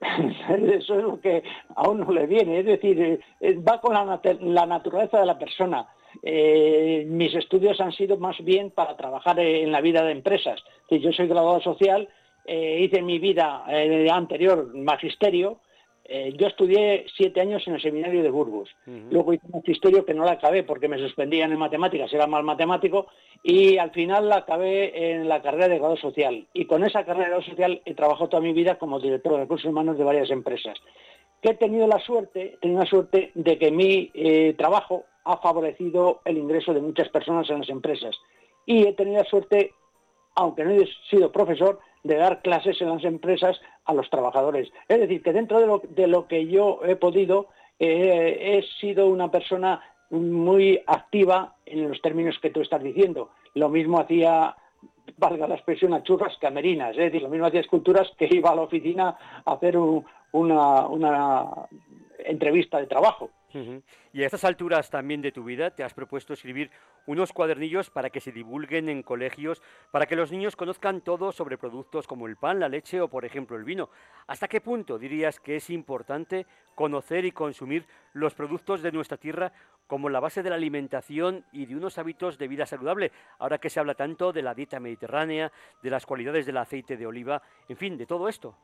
Eso 0.48 0.94
es 0.98 1.02
lo 1.02 1.20
que 1.20 1.42
a 1.74 1.88
uno 1.88 2.10
le 2.12 2.26
viene, 2.26 2.60
es 2.60 2.66
decir, 2.66 3.20
eh, 3.40 3.58
va 3.58 3.80
con 3.80 3.94
la 3.94 4.66
naturaleza 4.66 5.20
de 5.20 5.26
la 5.26 5.38
persona 5.38 5.86
eh, 6.22 7.04
mis 7.08 7.34
estudios 7.34 7.80
han 7.80 7.92
sido 7.92 8.16
más 8.16 8.36
bien 8.42 8.70
para 8.70 8.96
trabajar 8.96 9.38
en 9.40 9.72
la 9.72 9.80
vida 9.80 10.04
de 10.04 10.12
empresas. 10.12 10.62
Yo 10.90 11.12
soy 11.12 11.28
graduado 11.28 11.60
social, 11.60 12.08
eh, 12.44 12.80
hice 12.82 13.02
mi 13.02 13.18
vida 13.18 13.64
eh, 13.68 14.08
anterior 14.10 14.74
magisterio. 14.74 15.60
Yo 16.36 16.46
estudié 16.46 17.06
siete 17.16 17.40
años 17.40 17.66
en 17.66 17.74
el 17.74 17.82
seminario 17.82 18.22
de 18.22 18.30
Burgos. 18.30 18.68
Luego 19.10 19.32
hice 19.32 19.46
magisterio 19.52 20.04
que 20.04 20.14
no 20.14 20.24
la 20.24 20.32
acabé 20.32 20.62
porque 20.62 20.88
me 20.88 20.98
suspendían 20.98 21.52
en 21.52 21.58
matemáticas, 21.58 22.12
era 22.12 22.26
mal 22.26 22.44
matemático, 22.44 23.06
y 23.42 23.78
al 23.78 23.90
final 23.90 24.28
la 24.28 24.36
acabé 24.36 25.12
en 25.12 25.28
la 25.28 25.42
carrera 25.42 25.68
de 25.68 25.78
grado 25.78 25.96
social. 25.96 26.46
Y 26.52 26.66
con 26.66 26.84
esa 26.84 27.04
carrera 27.04 27.24
de 27.24 27.30
grado 27.30 27.42
social 27.42 27.82
he 27.84 27.94
trabajado 27.94 28.28
toda 28.28 28.42
mi 28.42 28.52
vida 28.52 28.76
como 28.78 29.00
director 29.00 29.32
de 29.32 29.38
recursos 29.40 29.70
humanos 29.70 29.98
de 29.98 30.04
varias 30.04 30.30
empresas. 30.30 30.78
Que 31.42 31.50
he 31.50 31.54
tenido 31.54 31.86
la 31.86 31.98
suerte, 31.98 32.54
he 32.54 32.56
tenido 32.58 32.80
la 32.80 32.86
suerte 32.88 33.32
de 33.34 33.58
que 33.58 33.70
mi 33.70 34.10
trabajo 34.56 35.04
ha 35.24 35.38
favorecido 35.38 36.20
el 36.24 36.38
ingreso 36.38 36.72
de 36.72 36.80
muchas 36.80 37.08
personas 37.08 37.50
en 37.50 37.58
las 37.58 37.68
empresas. 37.68 38.16
Y 38.64 38.84
he 38.84 38.92
tenido 38.92 39.18
la 39.22 39.28
suerte, 39.28 39.72
aunque 40.34 40.64
no 40.64 40.70
he 40.70 40.88
sido 41.10 41.32
profesor, 41.32 41.80
de 42.06 42.16
dar 42.16 42.42
clases 42.42 42.80
en 42.80 42.88
las 42.88 43.04
empresas 43.04 43.60
a 43.84 43.94
los 43.94 44.08
trabajadores. 44.10 44.70
Es 44.88 45.00
decir, 45.00 45.22
que 45.22 45.32
dentro 45.32 45.80
de 45.88 46.06
lo, 46.06 46.26
que 46.26 46.46
yo 46.46 46.80
he 46.84 46.96
podido, 46.96 47.48
eh, 47.78 48.58
he 48.58 48.80
sido 48.80 49.06
una 49.08 49.30
persona 49.30 49.82
muy 50.10 50.80
activa 50.86 51.54
en 51.64 51.88
los 51.88 52.00
términos 52.00 52.38
que 52.40 52.50
tú 52.50 52.60
estás 52.60 52.82
diciendo. 52.82 53.30
Lo 53.54 53.68
mismo 53.68 53.98
hacía, 53.98 54.56
valga 55.16 55.48
la 55.48 55.56
expresión, 55.56 55.94
a 55.94 56.02
churras 56.02 56.36
camerinas, 56.40 56.90
es 56.90 57.04
decir, 57.04 57.22
lo 57.22 57.28
mismo 57.28 57.46
hacía 57.46 57.60
esculturas 57.60 58.10
que 58.18 58.28
iba 58.30 58.50
a 58.50 58.54
la 58.54 58.62
oficina 58.62 59.16
a 59.44 59.52
hacer 59.52 59.76
una, 59.76 60.86
una 60.86 61.44
entrevista 62.24 62.78
de 62.78 62.86
trabajo. 62.86 63.30
Y 64.12 64.22
a 64.22 64.26
estas 64.26 64.44
alturas 64.44 64.90
también 64.90 65.22
de 65.22 65.32
tu 65.32 65.44
vida 65.44 65.70
te 65.70 65.84
has 65.84 65.94
propuesto 65.94 66.32
escribir 66.32 66.70
unos 67.06 67.32
cuadernillos 67.32 67.90
para 67.90 68.10
que 68.10 68.20
se 68.20 68.32
divulguen 68.32 68.88
en 68.88 69.02
colegios, 69.02 69.62
para 69.90 70.06
que 70.06 70.16
los 70.16 70.32
niños 70.32 70.56
conozcan 70.56 71.00
todo 71.00 71.32
sobre 71.32 71.58
productos 71.58 72.06
como 72.06 72.26
el 72.26 72.36
pan, 72.36 72.60
la 72.60 72.68
leche 72.68 73.00
o, 73.00 73.08
por 73.08 73.24
ejemplo, 73.24 73.56
el 73.56 73.64
vino. 73.64 73.90
¿Hasta 74.26 74.48
qué 74.48 74.60
punto 74.60 74.98
dirías 74.98 75.40
que 75.40 75.56
es 75.56 75.70
importante 75.70 76.46
conocer 76.74 77.24
y 77.24 77.32
consumir 77.32 77.86
los 78.12 78.34
productos 78.34 78.82
de 78.82 78.92
nuestra 78.92 79.16
tierra 79.16 79.52
como 79.86 80.08
la 80.08 80.20
base 80.20 80.42
de 80.42 80.50
la 80.50 80.56
alimentación 80.56 81.44
y 81.52 81.66
de 81.66 81.76
unos 81.76 81.98
hábitos 81.98 82.38
de 82.38 82.48
vida 82.48 82.66
saludable? 82.66 83.12
Ahora 83.38 83.58
que 83.58 83.70
se 83.70 83.80
habla 83.80 83.94
tanto 83.94 84.32
de 84.32 84.42
la 84.42 84.54
dieta 84.54 84.80
mediterránea, 84.80 85.52
de 85.82 85.90
las 85.90 86.06
cualidades 86.06 86.46
del 86.46 86.56
aceite 86.56 86.96
de 86.96 87.06
oliva, 87.06 87.42
en 87.68 87.76
fin, 87.76 87.96
de 87.96 88.06
todo 88.06 88.28
esto. 88.28 88.56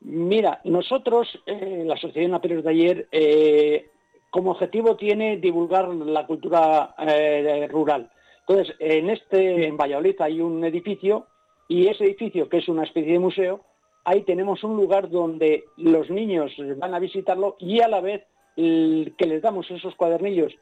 Mira, 0.00 0.60
nosotros, 0.64 1.28
eh, 1.46 1.82
la 1.86 1.96
Sociedad 1.96 2.28
Naperos 2.28 2.64
de 2.64 2.70
ayer, 2.70 3.08
eh, 3.10 3.90
como 4.30 4.52
objetivo 4.52 4.96
tiene 4.96 5.38
divulgar 5.38 5.88
la 5.88 6.26
cultura 6.26 6.94
eh, 6.98 7.66
rural. 7.70 8.10
Entonces, 8.46 8.76
en 8.78 9.10
este, 9.10 9.66
en 9.66 9.76
Valladolid 9.76 10.20
hay 10.20 10.40
un 10.40 10.64
edificio 10.64 11.26
y 11.68 11.88
ese 11.88 12.04
edificio, 12.04 12.48
que 12.48 12.58
es 12.58 12.68
una 12.68 12.84
especie 12.84 13.14
de 13.14 13.18
museo, 13.18 13.62
ahí 14.04 14.22
tenemos 14.22 14.62
un 14.62 14.76
lugar 14.76 15.10
donde 15.10 15.64
los 15.76 16.10
niños 16.10 16.52
van 16.76 16.94
a 16.94 17.00
visitarlo 17.00 17.56
y 17.58 17.80
a 17.80 17.88
la 17.88 18.00
vez 18.00 18.24
que 18.54 19.26
les 19.26 19.42
damos 19.42 19.70
esos 19.70 19.94
cuadernillos 19.96 20.54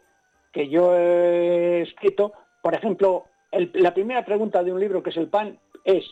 que 0.55 0.68
yo 0.68 0.97
he 0.97 1.83
escrito, 1.83 2.33
por 2.62 2.75
ejemplo, 2.75 3.25
la 3.75 3.92
primera 3.92 4.25
pregunta 4.25 4.62
de 4.62 4.73
un 4.73 4.81
libro 4.81 5.03
que 5.03 5.11
es 5.11 5.16
el 5.16 5.29
pan 5.29 5.59
es, 5.85 6.05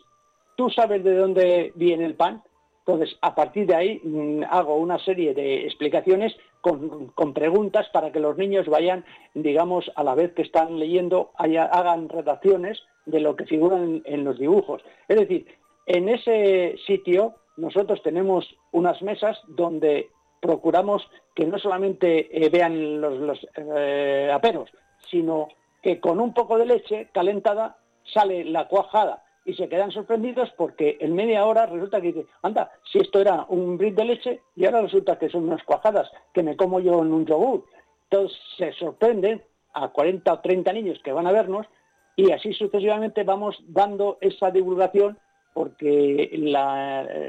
¿tú 0.56 0.68
sabes 0.68 1.02
de 1.04 1.16
dónde 1.16 1.72
viene 1.76 2.04
el 2.04 2.16
pan? 2.16 2.42
Entonces, 2.86 3.16
a 3.20 3.34
partir 3.34 3.66
de 3.66 3.76
ahí 3.76 4.00
mm, 4.02 4.42
hago 4.50 4.76
una 4.76 4.98
serie 4.98 5.34
de 5.34 5.64
explicaciones 5.64 6.34
con, 6.60 7.32
preguntas 7.32 7.88
para 7.92 8.12
que 8.12 8.20
los 8.20 8.36
niños 8.36 8.66
vayan, 8.66 9.04
digamos, 9.34 9.90
a 9.96 10.04
la 10.04 10.14
vez 10.14 10.32
que 10.32 10.42
están 10.42 10.78
leyendo, 10.78 11.30
hagan 11.36 12.08
redacciones 12.08 12.80
de 13.06 13.20
lo 13.20 13.34
que 13.36 13.46
figuran 13.46 14.02
en, 14.04 14.24
los 14.24 14.38
dibujos. 14.38 14.82
Es 15.08 15.18
decir, 15.18 15.46
en 15.86 16.08
ese 16.08 16.76
sitio 16.86 17.34
nosotros 17.56 18.02
tenemos 18.02 18.48
unas 18.70 19.02
mesas 19.02 19.38
donde 19.48 20.10
procuramos 20.40 21.08
que 21.34 21.46
no 21.46 21.58
solamente 21.58 22.44
eh, 22.44 22.48
vean 22.48 23.00
los, 23.00 23.40
eh, 23.56 24.30
aperos, 24.32 24.70
sino 25.10 25.48
que 25.82 26.00
con 26.00 26.20
un 26.20 26.32
poco 26.32 26.58
de 26.58 26.66
leche 26.66 27.08
calentada 27.12 27.76
sale 28.04 28.44
la 28.44 28.68
cuajada 28.68 29.22
y 29.44 29.54
se 29.54 29.68
quedan 29.68 29.90
sorprendidos 29.90 30.50
porque 30.56 30.98
en 31.00 31.14
media 31.14 31.44
hora 31.44 31.66
resulta 31.66 32.00
que 32.00 32.12
dice, 32.12 32.26
anda, 32.42 32.70
si 32.90 32.98
esto 32.98 33.20
era 33.20 33.44
un 33.48 33.76
brick 33.76 33.94
de 33.94 34.04
leche 34.04 34.40
y 34.54 34.64
ahora 34.64 34.82
resulta 34.82 35.18
que 35.18 35.28
son 35.28 35.44
unas 35.44 35.62
cuajadas 35.64 36.10
que 36.32 36.42
me 36.42 36.56
como 36.56 36.80
yo 36.80 37.02
en 37.02 37.12
un 37.12 37.26
yogur. 37.26 37.64
Entonces 38.10 38.38
se 38.56 38.72
sorprenden 38.74 39.42
a 39.74 39.88
40 39.88 40.32
o 40.32 40.40
30 40.40 40.72
niños 40.72 41.00
que 41.02 41.12
van 41.12 41.26
a 41.26 41.32
vernos 41.32 41.66
y 42.14 42.30
así 42.30 42.52
sucesivamente 42.52 43.24
vamos 43.24 43.58
dando 43.66 44.18
esa 44.20 44.50
divulgación 44.50 45.18
porque 45.54 46.30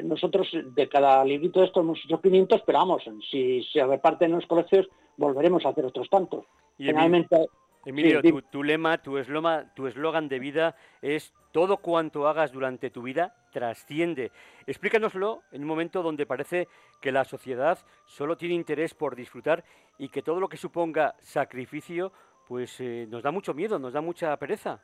nosotros 0.03 0.47
de 0.53 0.87
cada 0.87 1.25
librito 1.25 1.59
de 1.59 1.65
estos 1.65 1.83
hemos 1.83 1.99
hecho 2.05 2.21
500, 2.21 2.61
pero 2.65 2.79
vamos, 2.79 3.03
si 3.29 3.63
se 3.63 3.85
reparten 3.85 4.31
en 4.31 4.37
los 4.37 4.47
colegios 4.47 4.87
volveremos 5.17 5.65
a 5.65 5.69
hacer 5.69 5.85
otros 5.85 6.09
tantos. 6.09 6.45
Y 6.77 6.85
Generalmente 6.85 7.47
Emilio, 7.85 8.21
tu, 8.49 8.63
lema, 8.63 8.97
tu 8.97 9.17
eslogan 9.17 10.29
de 10.29 10.39
vida 10.39 10.75
es 11.01 11.33
todo 11.51 11.77
cuanto 11.77 12.27
hagas 12.27 12.51
durante 12.51 12.89
tu 12.89 13.01
vida 13.01 13.35
trasciende. 13.51 14.31
Explícanoslo 14.65 15.43
en 15.51 15.61
un 15.61 15.67
momento 15.67 16.01
donde 16.01 16.25
parece 16.25 16.67
que 17.01 17.11
la 17.11 17.25
sociedad 17.25 17.77
solo 18.05 18.37
tiene 18.37 18.55
interés 18.55 18.93
por 18.93 19.15
disfrutar 19.15 19.63
y 19.97 20.09
que 20.09 20.21
todo 20.21 20.39
lo 20.39 20.49
que 20.49 20.57
suponga 20.57 21.15
sacrificio, 21.19 22.11
pues 22.47 22.79
eh, 22.79 23.05
nos 23.09 23.21
da 23.21 23.31
mucho 23.31 23.53
miedo, 23.53 23.77
nos 23.77 23.93
da 23.93 24.01
mucha 24.01 24.35
pereza. 24.37 24.81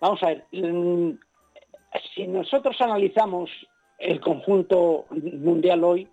Vamos 0.00 0.22
a 0.22 0.28
ver, 0.28 0.46
mm, 0.52 1.10
si 2.14 2.26
nosotros 2.26 2.80
analizamos 2.80 3.50
el 3.98 4.20
conjunto 4.20 5.06
mundial 5.10 5.84
hoy, 5.84 6.08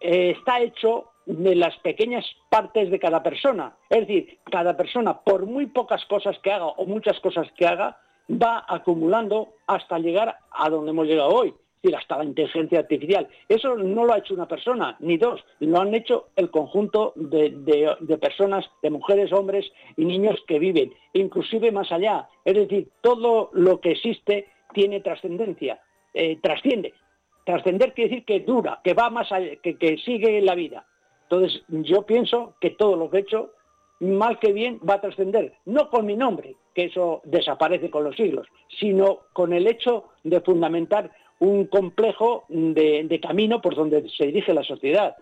eh, 0.00 0.30
está 0.38 0.60
hecho 0.60 1.10
de 1.26 1.54
las 1.54 1.76
pequeñas 1.78 2.24
partes 2.50 2.90
de 2.90 2.98
cada 2.98 3.22
persona. 3.22 3.76
Es 3.90 4.00
decir, 4.00 4.38
cada 4.50 4.76
persona, 4.76 5.20
por 5.20 5.46
muy 5.46 5.66
pocas 5.66 6.04
cosas 6.06 6.38
que 6.42 6.52
haga 6.52 6.66
o 6.66 6.86
muchas 6.86 7.18
cosas 7.20 7.46
que 7.56 7.66
haga, 7.66 7.98
va 8.30 8.64
acumulando 8.68 9.54
hasta 9.66 9.98
llegar 9.98 10.38
a 10.50 10.70
donde 10.70 10.90
hemos 10.90 11.06
llegado 11.06 11.28
hoy, 11.28 11.48
es 11.48 11.82
decir, 11.82 11.96
hasta 11.96 12.18
la 12.18 12.24
inteligencia 12.24 12.80
artificial. 12.80 13.28
Eso 13.48 13.76
no 13.76 14.04
lo 14.04 14.12
ha 14.12 14.18
hecho 14.18 14.34
una 14.34 14.48
persona, 14.48 14.96
ni 15.00 15.18
dos, 15.18 15.44
lo 15.60 15.80
han 15.80 15.94
hecho 15.94 16.28
el 16.36 16.50
conjunto 16.50 17.12
de, 17.16 18.18
personas, 18.20 18.64
de 18.82 18.90
mujeres, 18.90 19.32
hombres 19.32 19.70
y 19.96 20.04
niños 20.04 20.38
que 20.46 20.58
viven, 20.58 20.92
inclusive 21.12 21.70
más 21.72 21.90
allá. 21.92 22.28
Es 22.44 22.54
decir, 22.54 22.88
todo 23.02 23.50
lo 23.52 23.80
que 23.80 23.92
existe 23.92 24.48
tiene 24.72 25.00
trascendencia, 25.00 25.80
eh, 26.14 26.38
trasciende. 26.42 26.94
Trascender 27.44 27.92
quiere 27.92 28.08
decir 28.08 28.24
que 28.24 28.40
dura, 28.40 28.80
que 28.82 28.94
va 28.94 29.10
más 29.10 29.30
allá, 29.30 29.56
que, 29.56 29.76
que 29.76 29.98
sigue 29.98 30.40
la 30.40 30.54
vida. 30.54 30.86
Entonces, 31.24 31.62
yo 31.68 32.02
pienso 32.02 32.54
que 32.60 32.70
todo 32.70 32.96
lo 32.96 33.10
que 33.10 33.18
he 33.18 33.20
hecho 33.20 33.50
mal 34.00 34.38
que 34.38 34.52
bien, 34.52 34.80
va 34.88 34.94
a 34.94 35.00
trascender, 35.00 35.54
no 35.64 35.88
con 35.88 36.06
mi 36.06 36.16
nombre, 36.16 36.56
que 36.74 36.84
eso 36.84 37.22
desaparece 37.24 37.90
con 37.90 38.04
los 38.04 38.16
siglos, 38.16 38.46
sino 38.78 39.20
con 39.32 39.52
el 39.52 39.66
hecho 39.66 40.04
de 40.24 40.40
fundamentar 40.40 41.10
un 41.38 41.66
complejo 41.66 42.44
de, 42.48 43.20
camino 43.22 43.60
por 43.60 43.74
donde 43.74 44.08
se 44.10 44.26
dirige 44.26 44.54
la 44.54 44.62
sociedad. 44.62 45.16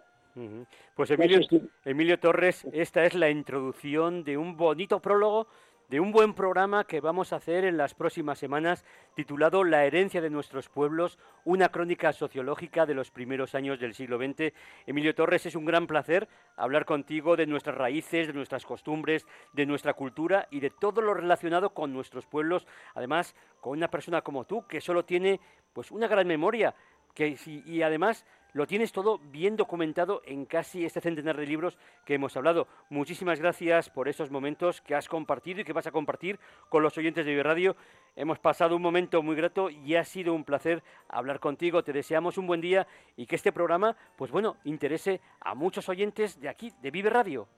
Pues 0.95 1.11
Emilio, 1.11 1.41
Emilio 1.85 2.19
Torres, 2.19 2.67
esta 2.73 3.05
es 3.05 3.15
la 3.15 3.29
introducción 3.29 4.25
de 4.25 4.39
un 4.39 4.57
bonito 4.57 5.01
prólogo 5.01 5.47
de 5.93 6.01
un 6.01 6.11
buen 6.11 6.33
programa 6.33 6.85
que 6.85 7.03
vamos 7.03 7.35
a 7.35 7.37
hacer 7.37 7.67
en 7.67 7.77
las 7.77 7.93
próximas 7.93 8.39
semanas 8.39 8.83
titulado 9.15 9.63
La 9.63 9.85
herencia 9.85 10.23
de 10.23 10.31
nuestros 10.31 10.71
pueblos, 10.71 11.19
una 11.45 11.69
crónica 11.69 12.15
sociológica 12.15 12.87
de 12.87 12.95
los 12.95 13.11
primeros 13.11 13.55
años 13.55 13.79
del 13.79 13.93
siglo 13.93 14.17
XX. 14.17 14.55
Emilio 14.87 15.15
Torres, 15.15 15.45
es 15.45 15.55
un 15.55 15.67
gran 15.67 15.87
placer 15.87 16.31
hablar 16.57 16.87
contigo 16.87 17.37
de 17.37 17.47
nuestras 17.47 17.77
raíces, 17.77 18.27
de 18.27 18.33
nuestras 18.33 18.65
costumbres, 18.65 19.27
de 19.53 19.67
nuestra 19.67 19.93
cultura 19.93 20.49
y 20.51 20.61
de 20.61 20.71
todo 20.71 21.03
lo 21.03 21.13
relacionado 21.13 21.75
con 21.75 21.93
nuestros 21.93 22.25
pueblos, 22.25 22.67
además 22.95 23.35
con 23.61 23.77
una 23.77 23.89
persona 23.89 24.23
como 24.23 24.47
tú 24.47 24.67
que 24.67 24.81
solo 24.81 25.05
tiene 25.05 25.41
pues 25.75 25.91
una 25.91 26.09
gran 26.09 26.27
memoria 26.27 26.75
que, 27.13 27.37
y 27.67 27.83
además 27.83 28.25
lo 28.53 28.67
tienes 28.67 28.93
todo 28.93 29.19
bien 29.19 29.57
documentado 29.57 30.23
en 30.25 30.45
casi 30.45 30.85
este 30.85 31.01
centenar 31.01 31.37
de 31.37 31.47
libros 31.47 31.79
que 32.05 32.15
hemos 32.15 32.37
hablado. 32.37 32.69
Muchísimas 32.91 33.41
gracias 33.41 33.91
por 33.91 34.09
esos 34.09 34.31
momentos 34.31 34.81
que 34.81 34.95
has 34.95 35.09
compartido 35.09 35.61
y 35.61 35.65
que 35.65 35.73
vas 35.73 35.87
a 35.87 35.93
compartir 35.93 36.39
con 36.69 36.83
los 36.83 36.97
oyentes 36.99 37.25
de 37.25 37.43
Radio. 37.43 37.77
Hemos 38.15 38.39
pasado 38.39 38.77
un 38.77 38.83
momento 38.83 39.23
muy 39.23 39.37
grato 39.37 39.71
y 39.71 39.95
ha 39.97 40.05
sido 40.05 40.35
un 40.35 40.45
placer 40.45 40.83
hablar 41.09 41.41
contigo. 41.41 41.83
Te 41.83 41.93
deseamos 41.93 42.37
un 42.37 42.47
buen 42.47 42.61
día 42.61 42.87
y 43.17 43.27
que 43.27 43.37
este 43.37 43.53
programa, 43.53 43.97
pues 44.17 44.31
bueno, 44.31 44.57
interese 44.65 45.21
a 45.41 45.55
muchos 45.55 45.89
oyentes 45.89 46.39
de 46.41 46.49
aquí, 46.49 46.73
de 46.83 46.91
Vive 46.91 47.11
Radio. 47.11 47.49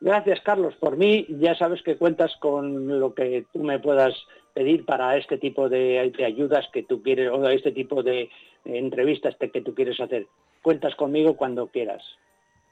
Gracias, 0.00 0.40
Carlos. 0.40 0.74
Por 0.76 0.96
mí 0.96 1.26
ya 1.28 1.54
sabes 1.54 1.82
que 1.82 1.96
cuentas 1.96 2.34
con 2.40 3.00
lo 3.00 3.14
que 3.14 3.46
tú 3.52 3.60
me 3.60 3.78
puedas 3.78 4.14
pedir 4.52 4.84
para 4.84 5.16
este 5.16 5.38
tipo 5.38 5.68
de, 5.68 6.12
ayudas 6.24 6.68
que 6.72 6.82
tú 6.82 7.02
quieres 7.02 7.30
o 7.30 7.48
este 7.48 7.72
tipo 7.72 8.02
de 8.02 8.30
entrevistas 8.64 9.34
que 9.36 9.60
tú 9.60 9.74
quieres 9.74 9.98
hacer. 10.00 10.26
Cuentas 10.62 10.94
conmigo 10.94 11.36
cuando 11.36 11.66
quieras. 11.66 12.02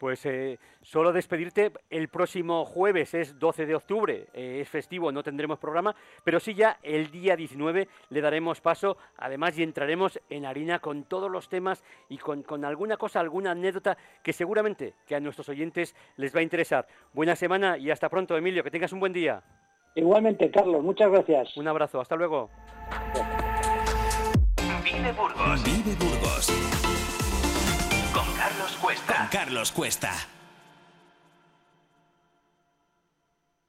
Pues 0.02 0.26
eh, 0.26 0.58
solo 0.80 1.12
despedirte, 1.12 1.70
el 1.88 2.08
próximo 2.08 2.64
jueves 2.64 3.14
es 3.14 3.38
12 3.38 3.66
de 3.66 3.76
octubre, 3.76 4.26
eh, 4.34 4.58
es 4.60 4.68
festivo, 4.68 5.12
no 5.12 5.22
tendremos 5.22 5.60
programa, 5.60 5.94
pero 6.24 6.40
sí 6.40 6.54
ya 6.54 6.80
el 6.82 7.12
día 7.12 7.36
19 7.36 7.86
le 8.10 8.20
daremos 8.20 8.60
paso, 8.60 8.96
además 9.16 9.56
y 9.56 9.62
entraremos 9.62 10.20
en 10.28 10.44
harina 10.44 10.80
con 10.80 11.04
todos 11.04 11.30
los 11.30 11.48
temas 11.48 11.84
y 12.08 12.18
con, 12.18 12.42
con 12.42 12.64
alguna 12.64 12.96
cosa, 12.96 13.20
alguna 13.20 13.52
anécdota 13.52 13.96
que 14.24 14.32
seguramente 14.32 14.94
que 15.06 15.14
a 15.14 15.20
nuestros 15.20 15.48
oyentes 15.48 15.94
les 16.16 16.34
va 16.34 16.40
a 16.40 16.42
interesar. 16.42 16.88
Buena 17.12 17.36
semana 17.36 17.78
y 17.78 17.92
hasta 17.92 18.08
pronto, 18.08 18.36
Emilio, 18.36 18.64
que 18.64 18.72
tengas 18.72 18.92
un 18.92 18.98
buen 18.98 19.12
día. 19.12 19.40
Igualmente, 19.94 20.50
Carlos, 20.50 20.82
muchas 20.82 21.12
gracias. 21.12 21.56
Un 21.56 21.68
abrazo, 21.68 22.00
hasta 22.00 22.16
luego. 22.16 22.50
Vive 24.82 25.12
Burgos. 25.12 25.62
Vive 25.62 25.94
Burgos. 25.94 27.01
Cuesta. 28.82 29.28
Carlos 29.30 29.70
Cuesta. 29.70 30.12